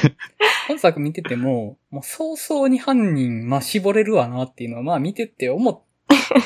[0.68, 5.82] 本作見てても、もう早々に犯人、まあ、絞れるわなっていうのは、まあ見てて思っ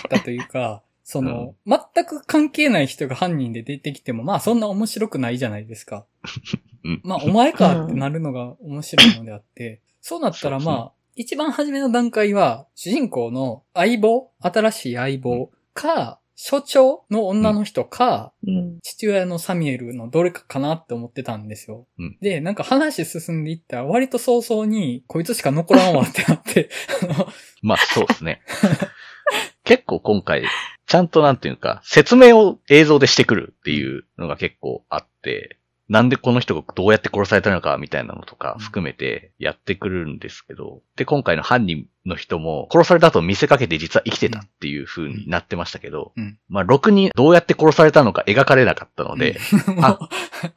[0.09, 6.05] たというか、 その、全く関係ない人が犯人で出てきても、まあそんな面白くないじゃないですか。
[6.87, 7.01] うん。
[7.05, 18.79] まあお前かってなるのが面白いのであって、そうなったらまあ、一番初めの段階は、主人公の相棒、新しい相棒か、所長の女の人か、うん。
[18.83, 21.87] 父親のサミュエルのどれかかなって思ってたんですよ。
[21.99, 22.19] うん。
[22.21, 26.69] で、なんか話進んでいったら割と早々にこいつしか残らんわってなって、
[27.63, 28.43] まあそうですね。
[29.65, 30.45] 結構今回、
[30.87, 46.39] ちゃんとなんていうか、説明を映像でしてくるっていうのが結構あって、なんでこの人がどうやって殺されたのかみたいなのとか含めてやってくるんですけど、で、今回の犯人の人も殺された後見せかけて実は生きてたっていう風になってましたけど、うん。
[46.49, 49.99] まあ、ろくにどうやって殺されたのか描かれなかったので、もうあ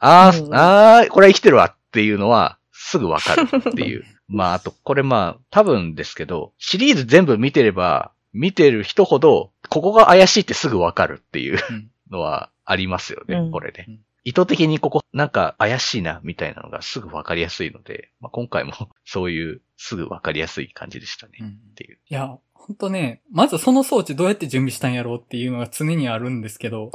[0.00, 4.04] ああー、これは生きてるわっていうのは、すぐわかるっていう。
[4.26, 11.90] まあ、あと、これまあ、多分ですけど、シリーズ全部見てれば、見てる人ほど、ここが怪しいってすぐわかるっていううん。
[12.10, 13.50] のはありますよね、うん。
[13.50, 13.84] これね。
[13.88, 14.00] うん。
[14.24, 18.72] 意図的にここ、なんか怪しいな、みたいなのがすぐわかりやすいので、まあ、今回も
[19.04, 21.98] そういう、すぐわかりやすい感じでしたね、うんっていう。
[22.06, 26.90] いや、ほんとね、まずその装置どうやって準備したんやろうっていうのが常にあるんですけど、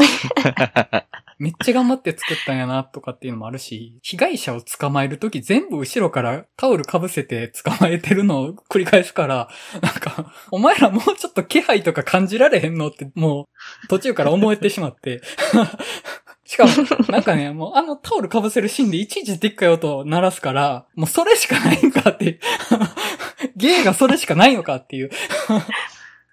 [1.40, 9.50] めっちゃ頑張って作ったんやなとかっていうのもあるし、被害者を捕まえるとき全部後ろからタオル被せて捕まえてるのを繰り返すから、
[9.82, 13.50] なんか、お前らもうちょっと気配とか感じられへんのっても
[13.84, 15.22] う途中から思えてしまって。
[16.46, 16.72] しかも、
[17.10, 22.40] なんかね、もうあのタオル被せるシーンでいちいちでっかい音を鳴らすから、もうそれしかないんかっていう。
[23.58, 25.10] 芸がそれしかないのかっていう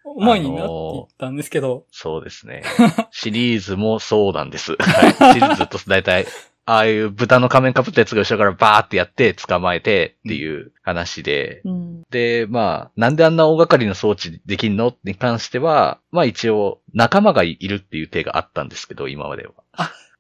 [0.05, 2.63] 思いになっていったんですけど、そうですね。
[3.11, 4.77] シリーズもそうなんです。
[4.79, 5.35] はい。
[5.35, 6.27] シリーズずっと大体、
[6.65, 12.03] ああいう豚の仮面かぶったやつが後ろからバーってやって捕まえてっていう話で、うん。
[12.11, 19.53] で、まあ、なんであんな大掛かりな装置できんのに関しては、まあ一応仲間がいるっていう手があったんですけど、今までは。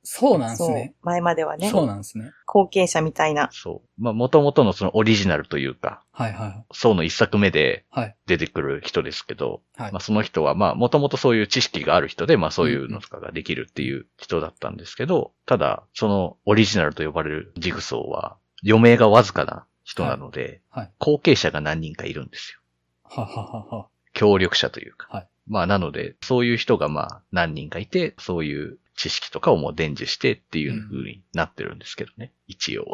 [0.04, 0.94] そうなんですそうね。。
[1.02, 1.70] 前まではね。
[1.70, 2.32] そうなんですね。
[2.46, 3.48] 後継者みたいな。
[3.52, 4.02] そう。
[4.02, 8.16] まあ元々のそのオリジナルというか、はいはいソウの一作目ではい。
[8.26, 18.36] 出てくる人ですけど、はいまあその人はまあ元々そういう知識がある人で、まあそういうのとかができるっていう人だったんですけど、ただ、そのオリジナルと呼ばれるジグソーは
[18.66, 22.60] 余命がわずかな人なので、はいはい後継者が何人かいるんですよ。
[23.04, 23.88] はははは。
[24.14, 25.06] 協力者というか。
[25.10, 32.32] はいまあなので、そういう人がまあ何人かいて、そういう知識とかをもう伝授してっていう風になってるんですけどね。
[32.46, 32.86] 一応。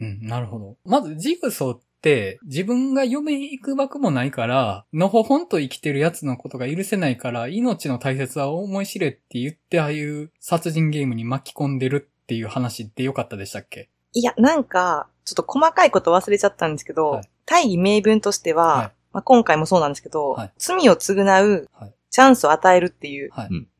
[0.00, 0.76] うん、なるほど。
[0.84, 13.88] まず、ジグソーって、自分が嫁行くばくもないから、のほほんと生きてるやつのことが許せないから、命の大切さを思い知れって言って、ああいう殺人ゲームに巻き込んでるっていう話でよかったでしたっけ？
[14.12, 23.30] いや、なんか、ちょっと細かいこと忘れちゃったんですけど、はい大義名分としては、はいまあ、今回もそうなんですけど、はい罪を償うはいチャンスを与えるっていう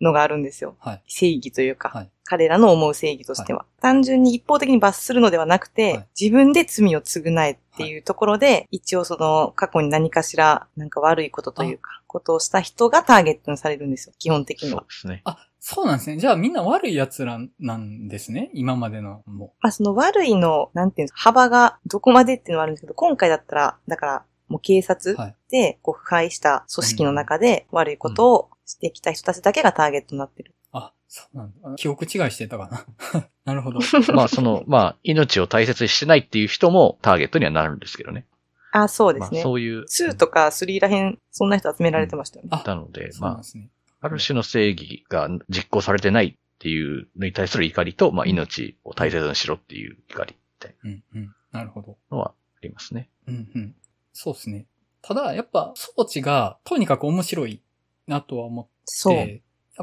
[0.01, 0.77] のがあるんですよ。
[0.81, 1.03] はい。
[1.07, 14.95] 正義というか、はい彼らの思う正義としては、単純に一方的に罰するのではなくて、はい自分で罪を償えっていうところで、一応その過去に何かしらなんか悪いことというか、ことをした人がターゲットにされるんですよ、基本的にはそうで。
[14.95, 15.23] すね。
[15.25, 16.19] あ、そうなんですね。
[16.19, 18.51] じゃあみんな悪い奴らなんですね。
[18.53, 19.55] 今までのも。
[19.61, 25.37] まあその悪いの、なんていうんですか、幅がどこまでっていうのはあるんですけど、今回だったら、だから、もう警察はい。
[25.51, 30.55] で、こう、腐敗した組織の中で悪いことをしてきた人たちだけがターゲットになってる。
[30.73, 31.75] あ、そうなんだ。
[31.77, 32.69] 記憶違いしてたか
[33.13, 33.29] な。
[33.45, 33.81] なるほど。
[34.15, 38.27] まあその、まあ命を大切にしてないっていう人もターゲットにはなるんですけどね。
[38.73, 39.43] あ、そうでますあね。
[39.43, 39.85] そういう。
[39.85, 42.51] 2とか3らへん、そんな人集められてましたよね。
[42.53, 43.71] あ、なので、まそうなんですね。
[44.01, 51.35] あ、ある種の正義が実行されてないっていうのに対する怒りと、まあ命を大切にしろっていう怒りみたいうん、うん。
[51.53, 51.97] なるほど。
[52.11, 53.09] なのはありますね。
[53.27, 53.75] うんうん。
[54.21, 54.67] そうですね。
[55.01, 57.63] ただ、やっぱ装置がとにかく面白い
[58.09, 59.17] なとは思って、そう。
[59.17, 59.25] や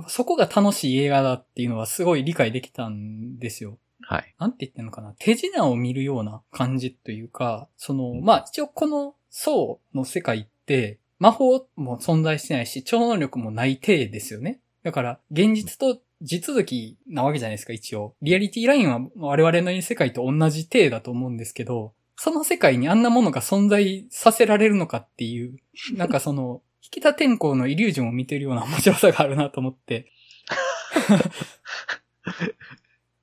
[0.01, 3.77] っぱそこが楽しい映画だっていうのはすごい理解できたんですよ。
[4.01, 4.35] はい。
[4.37, 5.15] なんて言ってんのかな。
[5.19, 14.59] 手品を見るような感じというか、その、まあ一応この層の世界って魔法も存在してないし、超能力もない体ですよね。
[14.83, 18.15] だから、現実と地続きなわけじゃないですか、一応。
[18.21, 25.57] リアリティラインは我々のいる世界と同じ体だと思うんですけど、その世界にあんなものが存在させられるのかっていう、
[25.95, 26.61] なんかその、
[26.95, 30.11] 引田天候のイリュージョンを見てるような面白さがあるなと思って、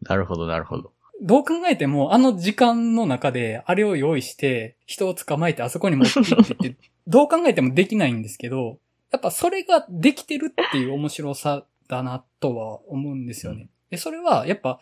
[0.02, 0.92] なるほど、なるほど。
[1.22, 6.76] どう考えても、あの時間の中で、あれを用意して、人を捕まえてあそこに持って行ってって、
[7.06, 8.78] どう考えてもできないんですけど、
[9.12, 13.68] やっぱそれができてるっていう面白さだなとは思うんですよね。
[13.92, 14.80] で、それは、やっぱ、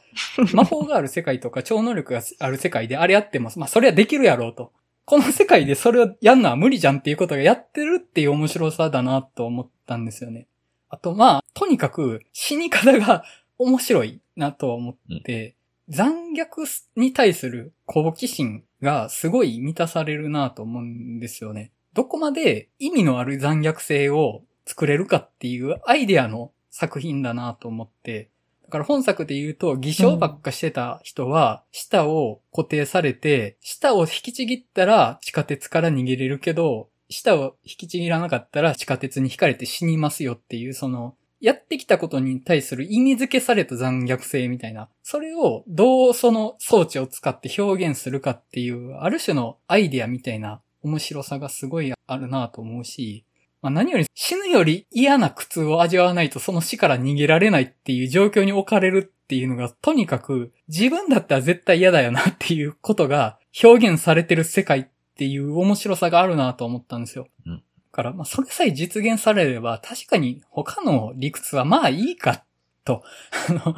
[0.55, 4.73] 魔法がある世界とか超能力がある世界であれやっても、まあ、それはできるやろうと。
[5.05, 10.47] この世界でそれをやんのは無理じゃんっていうことがやってるっていう面白さだなと思ったんですよね。
[10.89, 13.25] あと、まあ、とにかく死に方が
[13.59, 15.57] 面白いなと思って、
[15.89, 21.73] 残虐に対する好奇心がすごい満たされるなと思うんですよね。
[21.95, 28.31] どこまで意味のある残虐性を作れるかっていうアイデアの作品だなと思って、
[28.71, 44.89] だから本作で言うと、偽証ばっかしてた人は、舌を固定されて、舌を引きちぎったら地下鉄から逃げれるけど、舌を引きちぎらなかったら地下鉄に引かれて死にますよっていう、その、やってきたことに対する意味付けされた残虐性みたいな。
[45.03, 53.25] それをどうその装置を使って表現するかっていう、ある種のアイデアみたいな面白さがすごいあるなと思うし、
[53.63, 67.29] まあ、何より死ぬより嫌な苦痛を味わわないとその死から逃げられないっていう状況に置かれるっていうのがとにかく自分だったら絶対嫌だよなっていうことが表現されてる世界っていう面白さがあるなと思ったんですよ。
[67.47, 72.45] うんだから、まあ、それさえ実現されれば確かに他の理屈はまあいいか
[72.85, 73.03] と。
[73.49, 73.77] あの、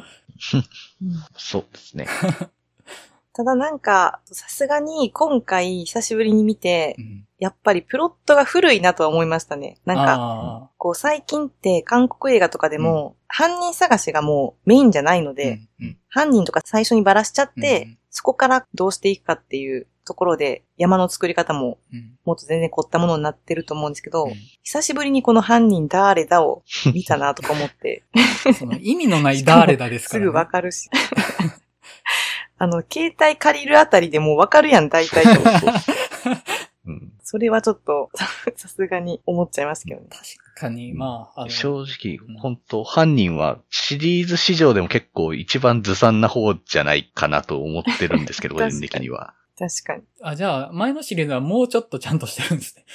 [1.35, 2.05] そうですね。
[3.33, 9.77] ただなんか、さすがに今回久しぶりに見てう、んやっぱりプロットが古いなとは思いましたね。
[9.83, 28.03] なんか、あこう最近って韓国映画とかでも、犯人探しがもうメインじゃないのーで、うんうん犯人とか最初にバラしちゃって、うんそこからどうしていくかっていうところで、山の作り方もうんもっと全然凝ったものになってると思うんですけど、うん久しぶりにこの犯人誰だを見たなとか思って、
[28.57, 30.25] その意味のない誰だですから、ね。
[30.27, 30.89] すぐわかるし。
[32.57, 35.41] あの、携帯借りるあたりでもうわかるやん、大体と。
[36.87, 38.11] うんそれはちょっと、
[38.55, 40.07] さすがに思っちゃいますけどね。
[40.11, 49.33] 確かに、まあ、あの、正直うん、本当犯人はシリーズ史上でも結構一番ずさんな方じゃないかなと思ってるんですけど、 個人的には。
[49.57, 50.03] 確かに。
[50.21, 52.85] あ、じゃあ、前のシリーズはもうちょっとちゃんとしてるんですね。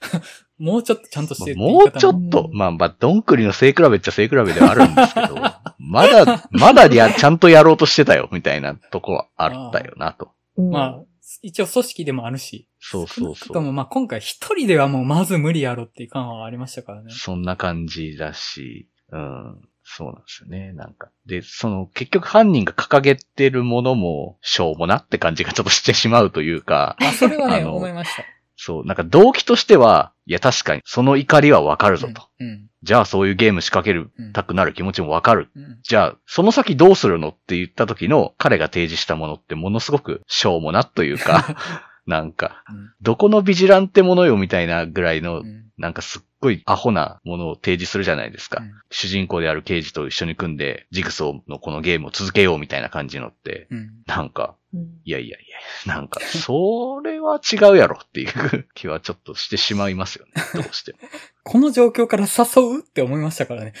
[0.56, 5.36] もうちょっとちゃんとしてるも方うちょっとう、んまあまあ、どんくりの背比べっちゃ背比べではあるんですけど、
[5.78, 10.30] まだ、まだや、ちゃんとやろうとしてたよ、みたいなとこはあったよなと。
[10.56, 11.00] うんまあ、
[11.42, 12.68] 一応組織でもあるし。
[12.80, 13.52] そうそうそう。
[13.52, 17.10] ともまあ今回一人ではもうまず無理やろっていう感はありましたからね。
[17.10, 19.60] そんな感じだし、うん、
[19.90, 21.10] そうなんですよね、なんか。
[21.26, 28.22] で、その、結局犯人が掲げてるものも、しょうもなって感じがちょっとしてしまうというか、あ、それはね、思いました。
[28.56, 32.28] そう、なんか動機としては、いや確かに、その怒りはわかるぞと。
[32.38, 32.67] うん。
[32.82, 35.50] じゃあそういうゲーム仕掛けるうんたくなる気持ちもわかる。
[35.56, 35.62] うん。
[35.62, 41.56] うんじゃあ、その先どうするのって言った時の彼が提示したものってものすごくしょうもなというか、
[42.08, 42.64] なんか、
[43.02, 45.64] どこのビジランテものよみたいなぐらいのう、ん。
[45.76, 48.62] なんかすっごいアホなものを提示するじゃないですか。
[48.62, 53.90] うん主人公である刑事と一緒に組んで、ジグソーのこのゲームを続けようみたいな感じのって、うん。
[54.06, 55.46] なんか、うんいやいやい
[55.86, 60.32] や、なんか、それは違うやろっていう気はちょっとしてしまいますよね。
[60.54, 60.98] どうしても。
[61.44, 63.74] この状況から誘うって思いましたからね。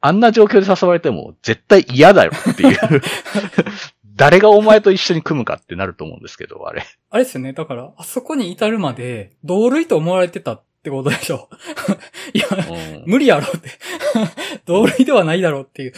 [0.00, 2.76] あんな状況で誘われても絶対嫌だよっていう。
[4.16, 6.84] 誰がお前と一緒に組むかってなると思うんですけど、あれ。
[7.10, 7.52] あれですよね。
[7.52, 11.48] だから、あそこに至るまで、同類と思われてたってことでしょ。
[12.32, 13.70] いや、うん無理やろって。
[14.66, 15.92] 同類ではないだろうっていう。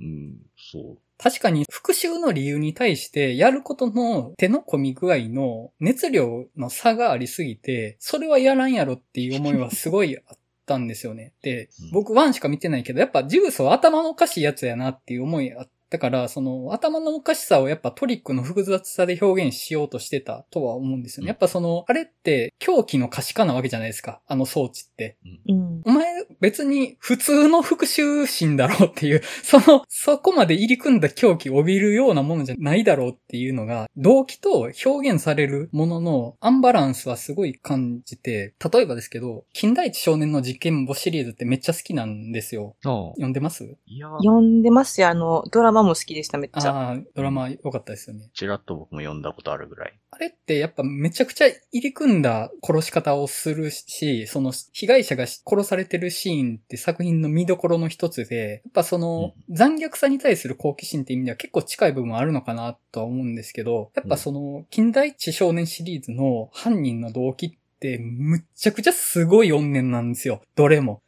[0.00, 0.98] うん、そう。
[1.18, 11.32] 確かに復習の理由に対してやることの手の込み具合の熱量の差がありすぎて、それはやらんやろっていう思いはすごいあったんですよね。
[11.42, 21.28] でうん、僕ワンしか見てないけど、やっぱジグソー頭のおかしいやつやなっていう思いあったから、その頭のおかしさをやっぱトリックの複雑さで表現しようとしてたとは思うんですよね。
[21.28, 24.20] やっぱその、あれって狂気の可視化なわけじゃないですか。
[24.26, 25.16] あの装置って。
[25.48, 25.82] うん。
[25.84, 26.06] お前
[26.40, 42.76] 別に普通の復讐心だろうっていう、 その、そこまで入り組んだ狂気を帯びるようなものじゃないだろうっていうのが、動機と表現されるもののアンバランスはすごい感じて、例えばですけど、近代一少年の実験簿シリーズってめっちゃ好きなんですよ。
[42.84, 43.76] あ読んでます？
[43.86, 45.08] いや、読んでますよ。
[45.08, 46.70] あの、ドラマも好きでした、めっちゃ。
[46.70, 48.30] ああ、ドラマ良かったですよね。
[48.34, 49.98] ちらっと僕も読んだことあるぐらい。
[50.10, 67.56] あれってやっぱめちゃくちゃ入り組んだ殺し方をするし、その被害者が殺されてるシーンって作品の見どころの一つで、やっぱその残虐さに対する好奇心って意味では結構近い部分あるのかなとは思うんですけど、やっぱその近代一少年シリーズの犯人の動機って
[67.98, 70.40] むっちゃくちゃすごい怨念なんですよ。
[70.54, 71.02] どれも。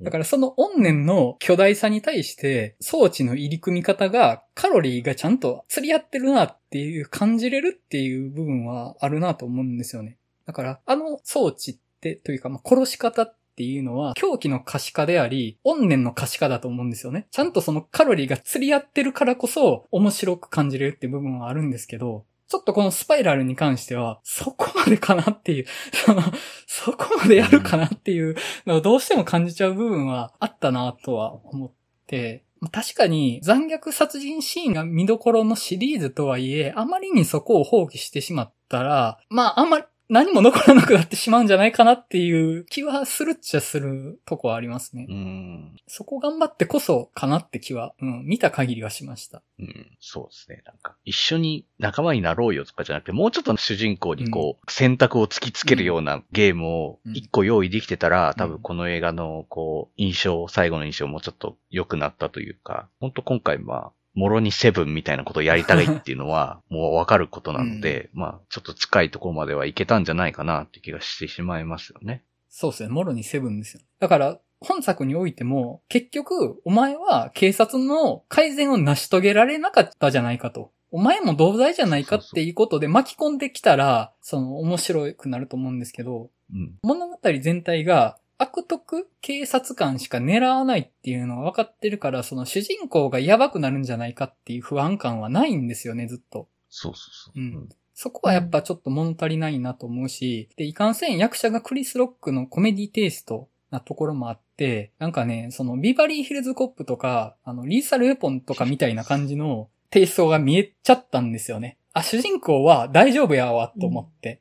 [0.00, 10.18] だからその怨念の巨大さに対して装置の入り組み方がカロリーがちゃんと釣り合ってるなっていう感じれるっていう部分はあるなと思うんですよね。
[10.46, 17.26] だからあの装置ってというかまあ殺し方っていうのは狂気の可視化であり怨念の可視化だと思うんですよね。
[17.30, 26.22] ちゃんとそのカロリーが釣り合ってるからこそ面白く感じれるって部分はあるんですけど、ちょっとこのスパイラルに関しては、そこまでかなっていう、 その、
[26.66, 28.34] そこまでやるかなっていう
[28.66, 31.72] のをどうしても感じちゃう部分はあったなとは思っ
[32.08, 45.06] て、確かに残虐殺人シーンが見どころのシリーズとはいえ、あまりにそこを放棄してしまったら、まああんまり何も残らなくなってしまうんじゃないかなっていう気はするっちゃするとこはありますね。
[45.08, 45.76] うん。
[45.86, 49.42] そこ頑張ってこそかなって気は、うん、見た限りはしました。
[49.60, 49.86] うん。
[50.00, 50.62] そうですね。
[50.66, 72.24] なんか、一緒に仲間になろうよとかじゃなくて、もうちょっと主人公にこう、選択を突きつけるようなゲームをうん一個用意できてたら、うん多分この映画のこう、印象、最後の印象もちょっと良くなったというか、本当今回まあ、もろにセブンみたいなことをやりたいっていうのは、 もうわかることなので、まあ、ちょっと近いところまではいけたんじゃないかなって気がしてしまいますよね。
[72.48, 72.88] そうですね。
[72.88, 73.82] もろにセブンですよ。
[74.00, 80.72] だから、本作においても、結局、お前は警察の改善を成し遂げられなかったじゃないかと。
[80.90, 86.74] お前も同罪じゃないかっていうことで巻き込んできたら、その面白くなると思うんですけど、うん。
[86.82, 96.48] 物語全体が悪徳警察官しか狙わないっていうのが分かってるから、その主人公がやばくなるんじゃないかっていう不安感はないんですよね、ずっと。
[96.70, 97.38] そうそうそう。
[97.38, 111.76] うんそこはやっぱちょっと物足りないなと思うし、で、いかんせん役者がクリス・ロックのコメディテイストなところもあって、なんかね、そのビバリーヒルズコップとか、あの、リーサルウェポンとかみたいな感じのテイストが見えちゃったんですよね。
[111.92, 114.40] あ、主人公は大丈夫やわと思って、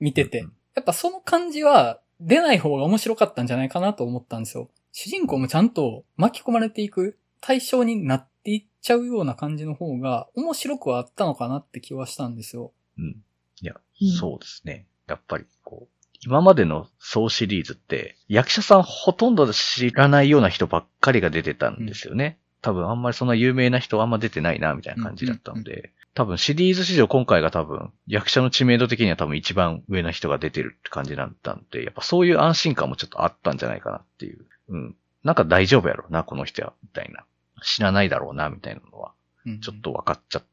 [0.00, 0.44] 見てて。
[0.74, 4.68] やっぱその感じは出ない方が面白かったんじゃないかなと思ったんですよ。
[4.92, 12.72] 主人公もちゃんと巻き込まれていく対象になっていっちゃうような感じの方が面白くはあったのかなって気はしたんですよ。
[12.98, 13.22] うん。
[13.60, 14.86] いや、うんそうですね。
[15.06, 22.38] やっぱりこう、今までの総シリーズって、役者さんほとんど知らないような人ばっかりが出てたんですよね。
[22.60, 34.44] 多分あんまりそんな有名な人はあんま出てないな、みたいな感じだったので、多分シリーズ史上今回が多分、役者の知名度的には多分一番上の人が出てるって感じだったんで、やっぱそういう安心感もちょっとあったんじゃないかなっていう。
[34.70, 34.96] うん。
[35.22, 37.24] なんか大丈夫やろうな、この人は、みたいな。
[37.62, 39.12] 知らないだろうな、みたいなのは、
[39.46, 40.48] うんちょっと分かっちゃった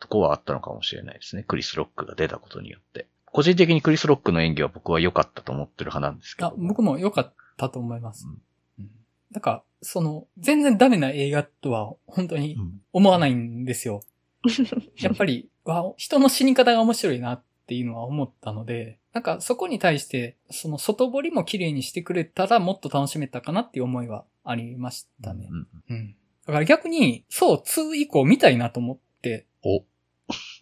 [0.00, 1.44] とこはあったのかもしれないですね。
[1.44, 3.06] クリス・ロックが出たことによって。
[3.26, 6.48] 個人的にクリス・ロックの演技は僕は良かったと思ってる派なんですけど。
[6.48, 8.26] あ、僕も良かったと思います。
[8.26, 8.90] うんうん
[9.30, 14.02] なんか、その、全然ダメな映画とは本当にうん思わないんですよ。
[14.98, 25.48] やっぱり、わ人の死に方が面白いなっていうのは思ったので、なんかそこに対して、その外堀も綺麗にしてくれたらもっと楽しめたかなっていう思いはありましたね。
[25.50, 26.16] うんうん。
[26.46, 29.84] だから逆に、そう、2以降見たいなと思って、お、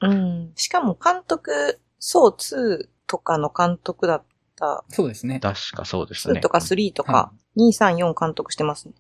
[0.07, 0.53] うん。
[0.55, 4.25] しかも監督、そう2とかの監督だっ
[4.57, 5.41] た、そうですね。
[5.41, 6.39] 確かそうですね。
[6.39, 8.95] 2とか3とか、2、3、4監督してますね。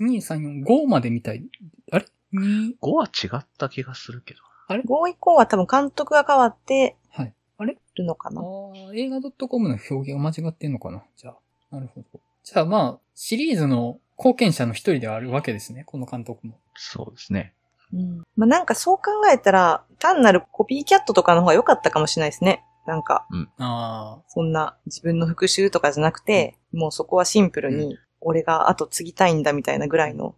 [0.00, 1.44] 2、3、4、5まで見たい。
[1.92, 4.40] あれ ?2、5は違った気がするけど。
[4.68, 7.34] 5以降は多分監督が変わってはい。
[7.58, 7.78] あれ？
[7.94, 8.40] るのかあな。
[8.40, 8.44] あ、
[8.94, 11.02] 映画 .com の表現が間違ってんのかな？
[11.16, 11.36] じゃあ。
[11.70, 12.20] なるほど。
[12.42, 15.84] じゃあまあ、シリーズの貢献者の一人ではあるわけですね。
[15.84, 16.58] この監督も。
[16.74, 17.54] そうですね。
[17.92, 18.22] うん。
[18.36, 19.02] まあなんかそう考
[19.32, 22.62] えたら、単なるコピーキャットとかの方が良かったかもしれないですね。
[22.86, 23.26] なんか、
[23.58, 30.36] あそんな自分の復讐とかじゃなくて、もうそこはシンプルに、俺が後継ぎたいんだみたいなぐらいの、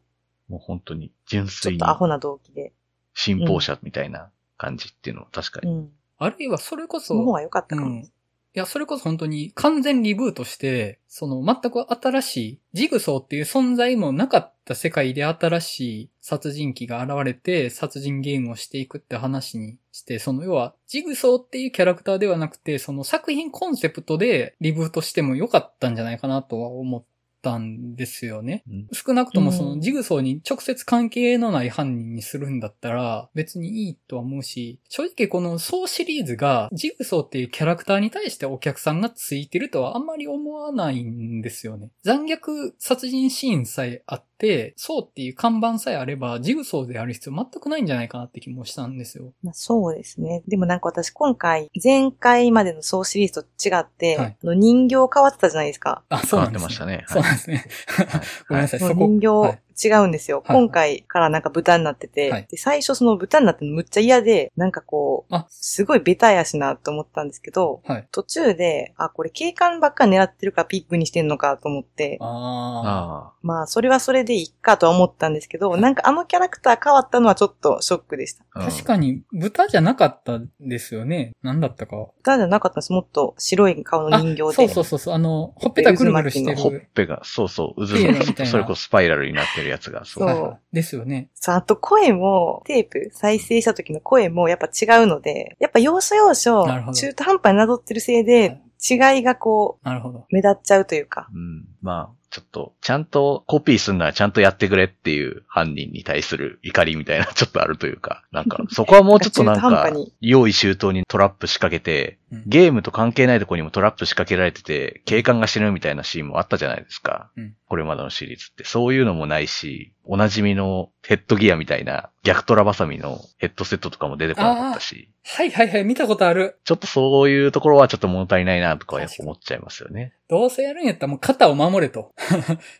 [0.49, 2.72] もう本当に純ちょ粋にっとアホな動機で。
[3.14, 5.72] 信奉者みたいな感じっていうのは確かに。
[5.72, 5.90] うん。
[6.18, 6.26] あ。
[6.26, 7.88] あるいはそれこそ、その方が良かったかも。
[7.88, 8.11] うん。
[8.55, 27.05] いや、それこそ本当に完全リブートして、その全く新しい、ジグソーっていう存在もなかった世界で新しい殺人鬼が現れて、殺人ゲームをしていくって話にして、その要は、ジグソーっていうキャラクターではなくて、その作品コンセプトでリブートしてもよかったんじゃないかなとは思っ
[27.43, 28.62] たんですよね。
[28.68, 41.91] うん少なくともそうんのジグソーに直接関係のない犯人にするんだったら別にいいとは思うし、正直このソーシリーズがジグソーっていうキャラクターに対してお客さんがついてるとはあんまり思わないんですよね。
[42.03, 49.32] 残虐殺人シーンさえあって、ソーっていう看板さえあればジグソーである必要全くないんじゃないかなって気もしたんですよ。
[49.43, 50.43] まあ、そうですね。
[50.49, 56.03] でもなんか私今回、前回までの総シリーズと違って、はいあの人形変わってたじゃないですか。
[56.09, 57.64] あ、そうなんです、変わってましたねそうなんですね。
[58.49, 59.09] ごめんなさい、そこ。
[59.09, 60.43] 人はい形違うんですよ。
[60.45, 68.09] はい今回からなんか豚になってて、はいで、最初その豚になってむっちゃ嫌で、なんかこう、あすごいベタやしなと思ったんですけど、はい。
[68.11, 78.45] 途中で、あ、これ警官ばっかり狙ってるからピックにしてんのかと思って、ああまあ、それはそれでいいかとは思ったんですけど、なんかあのキャラクター変わったのはちょっとショックでした。
[78.53, 81.33] 確かに豚じゃなかったですよね。
[81.43, 81.97] 何だったか。
[82.22, 82.93] 豚じゃなかったんです。
[82.93, 84.53] もっと白い顔のあ人形で。
[84.53, 86.89] そうそうそうそう、あの、ほっぺたぐるぐるしてほっる。
[86.95, 90.59] ぺが、そうそう、渦ピエロみたいなの、それこそスパイラルになってるやつが、そう。
[90.73, 91.31] ですよね。
[91.35, 100.27] そう、あと声も、テープ再生した時の声もやっぱ違うので、やっぱ要所要所、中途半端になぞってるせいで、違いがこう、なるほど。
[100.31, 101.29] 目立っちゃうというか。
[101.35, 101.66] うん。
[101.83, 117.31] まあ、ちょっと、ちゃんとコピーすんならちゃんとやってくれっていう犯人に対する怒りみたいなちょっとあるというか、 なんか、そこはもうちょっとなんか 用意周到にトラップ仕掛けて、うんゲームと関係ないところにもトラップ仕掛けられてて、警官が死ぬみたいなシーンもあったじゃないですか。
[117.37, 118.64] うんこれまでのシリーズって。
[118.64, 126.59] そういうのもないし、おなじみのヘッドギアみたいな逆トラバサミのヘッドセットとかも出てこなかったし、はいはいはい、見たことある。
[126.64, 130.14] ちょっとそういうところはちょっと物足りないなとかはやっぱ思っちゃいますよね。
[130.29, 132.14] どうせやるんやったらもう肩を守れと。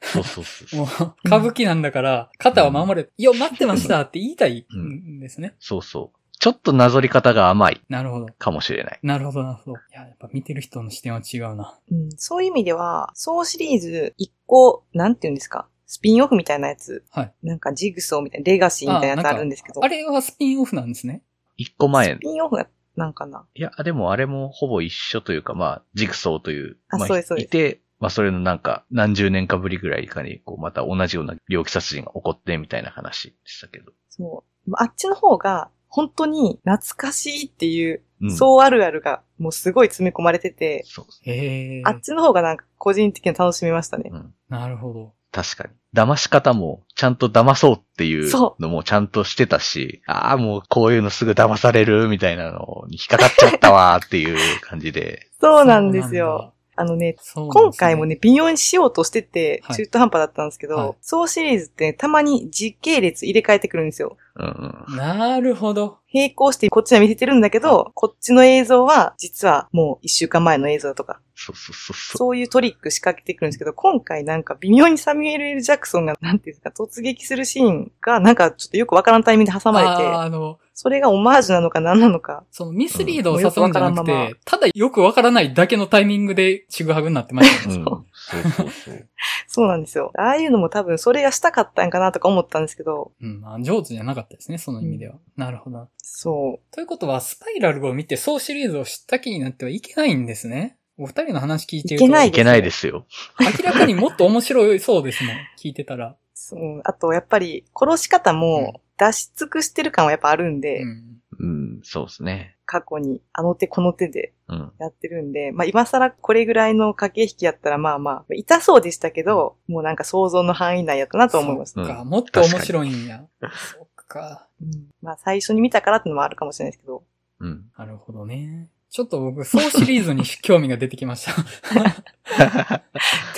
[0.03, 0.81] そうそうそうそう。
[0.81, 0.89] もう、
[1.25, 3.09] 歌舞伎なんだから、肩を守れ。
[3.17, 5.55] いや、待ってましたって言いたいんですね。
[5.59, 6.19] そうそう。
[6.41, 8.27] ちょっとなぞり方が甘いなるほど。
[8.39, 9.01] かもしれない。
[9.03, 9.77] なるほど、なるほど。
[9.77, 11.79] いや、やっぱ見てる人の視点は違うな。
[11.91, 17.33] うん、そういう意味では、総シリーズ一個、なんて言うんですか、スピンオフみたいなやつ、はい。
[17.43, 21.23] なんかジグソーみたいな、レガシーみたいなやつあるんですけど、あれはスピンオフなんですね。
[21.57, 22.19] 一個前ス。
[22.21, 22.69] ピンオフが
[22.99, 23.47] なんかな。
[23.55, 33.93] いや、でもあれもほぼ一緒というか、まあ、ジグソーという、まあ、あそうですそうですいて、まあ、それのなんか、何十年かぶりぐらいかに、こう、また同じような猟奇殺人が起こって、みたいな話でしたけど。
[34.09, 34.71] そう。
[34.75, 41.83] あっちの方が、本当に懐かしいっていう、うんそうあるあるが、もうすごい詰め込まれてて、そうですへえ。
[41.85, 44.11] あっちの方がなんか個人的に楽しみましたね。
[44.13, 44.35] うん。
[44.49, 45.13] なるほど。
[45.39, 45.71] 確かに。
[45.95, 55.29] 騙し方も、ちゃんと騙そうっていうそのもちゃんとしてたし、ああ、もうこういうのすぐ騙されるみたいなのに引っかかっちゃったわーっていう感じで。
[55.41, 56.55] そうなんですよ。
[56.75, 57.61] あのね、そうなんだ。
[57.61, 64.17] 今回もね、微妙にしようとしてては、い中途半端だったんですけど、はい総シリーズってね、たまに時系列入れ替えてくるんですよ。
[64.39, 65.99] うんなるほど。
[66.15, 72.19] 並行してこっちは見せてるんだけど、こっちの映像は、実はもう一週間前の映像とか、そうそうそうそう。
[72.19, 82.45] そういうトリック仕掛けてくるんですけど、今回なんか微妙にサミュエル・エル・ジャクソンが、なんていうか、突撃するシーンが、なんかちょっとよくわからんタイミングで挟まれて、あーあの、それがオマージュなのか何なのか。
[82.53, 87.75] そのミスリードを誘うんじゃなくうんもうんただよくわからないだけのタイミングでちぐはぐになってましたね。
[87.75, 87.85] うん。
[87.85, 88.05] そう
[88.43, 89.09] そうそう。
[89.51, 90.13] そうなんですよ。
[90.15, 95.15] ああいうのも多分それがしたかったんかなとか思ったんですけど、うん、あ上手じゃなかったですね、その意味では。
[95.37, 95.89] なるほど。
[95.97, 96.75] そう。
[96.75, 100.77] ということは、スパイラルを見て、総シリーズを知った気になってはいけないんですね。
[100.99, 102.05] お二人の話聞いてると。
[102.05, 103.07] いけないいけないですよ。
[103.41, 105.37] 明らかにもっと面白いそうですもん。
[105.59, 106.15] 聞いてたら。
[106.35, 106.83] そう。
[106.85, 111.19] あと、やっぱり、殺し方も出し尽くしてる感はやっぱあるんで、うん。
[111.41, 112.57] うん、そうですね。
[112.67, 114.38] 過去に、あの手この手でうん。
[114.79, 121.75] やってるんで、まあ今更これぐらいの駆け引きやったらまあまあ、痛そうでしたけど、もうなんか想像の範囲内やったなと思います。
[121.75, 123.25] そっか、うんもっと面白いんや。
[123.41, 123.47] そ
[123.83, 124.47] っか。
[124.61, 127.03] うんまあ最初に見たからってのもあるかもしれないですけど。
[127.41, 127.65] うん。
[127.77, 128.69] なるほどね。
[128.91, 131.35] ちょっと僕、総シリーズに興味が出てきました。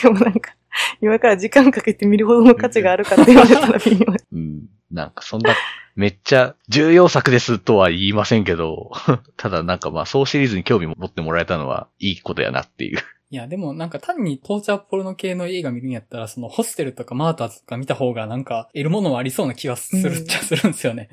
[0.01, 0.55] でもなんか、
[1.01, 4.07] 今から時間かけて見るほどの価値があるかって言われたら微妙。
[4.33, 4.69] うん。
[4.91, 5.55] なんかそんな、
[5.97, 8.91] めっちゃ重要作ですとは言いませんけど、
[9.37, 12.99] ただなんかまあ、総シリーズに興味持ってもらえたのはいいことやなっていう。
[13.33, 21.11] いや、でもなんか単にトーチャーポルノ系の映画見るんやったら、そのホステルとかマーターズとか見た方がなんか得るものはありそうな気はするっちゃするんですよね。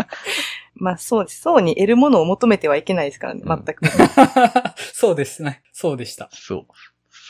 [0.74, 1.40] まあそうです。
[1.40, 3.86] そうに得るものを求めてはいけないですからね、うん全く。
[4.92, 5.62] そうですね。
[5.72, 6.28] そうでした。
[6.32, 6.66] そう。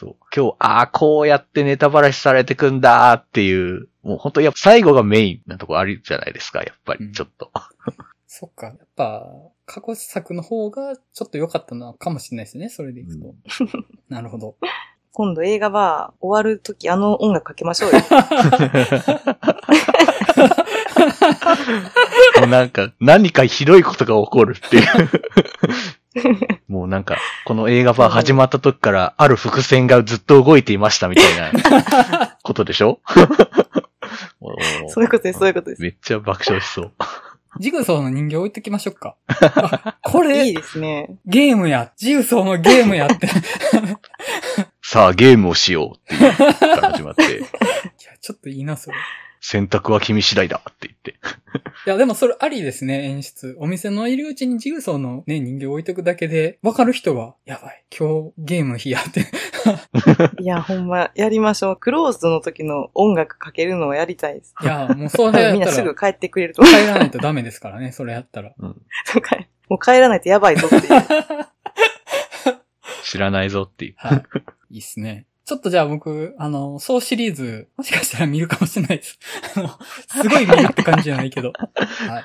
[0.01, 0.17] そう。
[0.35, 7.51] 今日、ああ、こうやってネタバラシされてくんだーっていう、もう本当やっぱ最後がメインなとこあるじゃないですか、やっぱり、ちょっと。
[8.27, 8.69] そっか。
[8.69, 9.27] やっぱ、
[9.67, 12.71] 過去作の方がちょっと良かったのかもしれないですね。
[12.71, 13.35] それでいくと。
[14.09, 14.57] なるほど。
[15.13, 17.99] 今度映画は終わるときあの音楽かけましょうよ。
[22.41, 24.85] もうなんか、何かひどいことが起こるっていう。
[26.69, 33.01] もうなんか、この映画版始まった時から、ある伏線がずっと動いていましたみたいな ことでしょ？
[34.89, 35.83] そういうことです、そういうことです。
[35.83, 36.93] めっちゃ爆笑しそう。
[37.59, 39.17] ジグソーの人形置いときましょうか。
[39.27, 41.09] あこいれい、ですね。
[41.27, 41.93] ゲームや。
[41.97, 43.27] ジグソーのゲームやって。
[43.27, 43.31] い
[44.83, 47.29] さあ、ゲームをしようっていうから始まって、や、
[48.21, 48.97] ちょっといいな、それ。
[49.41, 51.15] 選択は君次第だって言って。
[51.87, 53.57] いや、でもそれありですね、演出。
[53.59, 59.27] お店の入り口にジグソーのね、人形置いとくだけで、わかる人が、やばい、今日ゲームの日やって。
[60.43, 61.77] いや、ほんま、やりましょう。
[61.77, 64.55] クローズドの時の音楽かけるのをやりたいです。
[64.63, 66.63] いや、もうそ多れやったら分 みんなすぐ、帰ってくれると。
[66.63, 68.53] 帰らないとダメですからね、それやったら。
[68.59, 68.69] うん。
[69.69, 71.03] もう帰らないとやばいぞっていう。
[73.05, 73.95] 知らないぞっていう。
[73.97, 74.23] はい。
[74.71, 75.27] いいっすね。
[75.51, 79.19] ちょっとじゃあ僕、あの、総シリーズ、もしかしたら見るかもしれないです。
[79.57, 79.69] あの、
[80.23, 81.53] すごい見るって感じじゃないけど。
[81.53, 82.25] はい。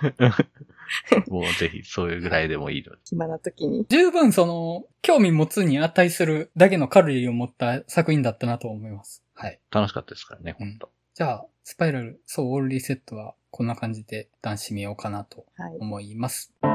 [1.31, 2.99] もうぜひ、そういうぐらいでもいいので。
[3.03, 3.87] 暇な時に。
[3.89, 9.23] 十分その、興味持つに値するだけのカロリーを持った作品だったなと思います。
[9.33, 9.59] はい。
[9.71, 10.91] 楽しかったですからね、ほんと。
[11.15, 15.77] じゃあ、スパイラル、そう、オールリセットはこんな感じで男子見ようかなとはい。
[15.79, 16.53] 思います。
[16.61, 16.74] は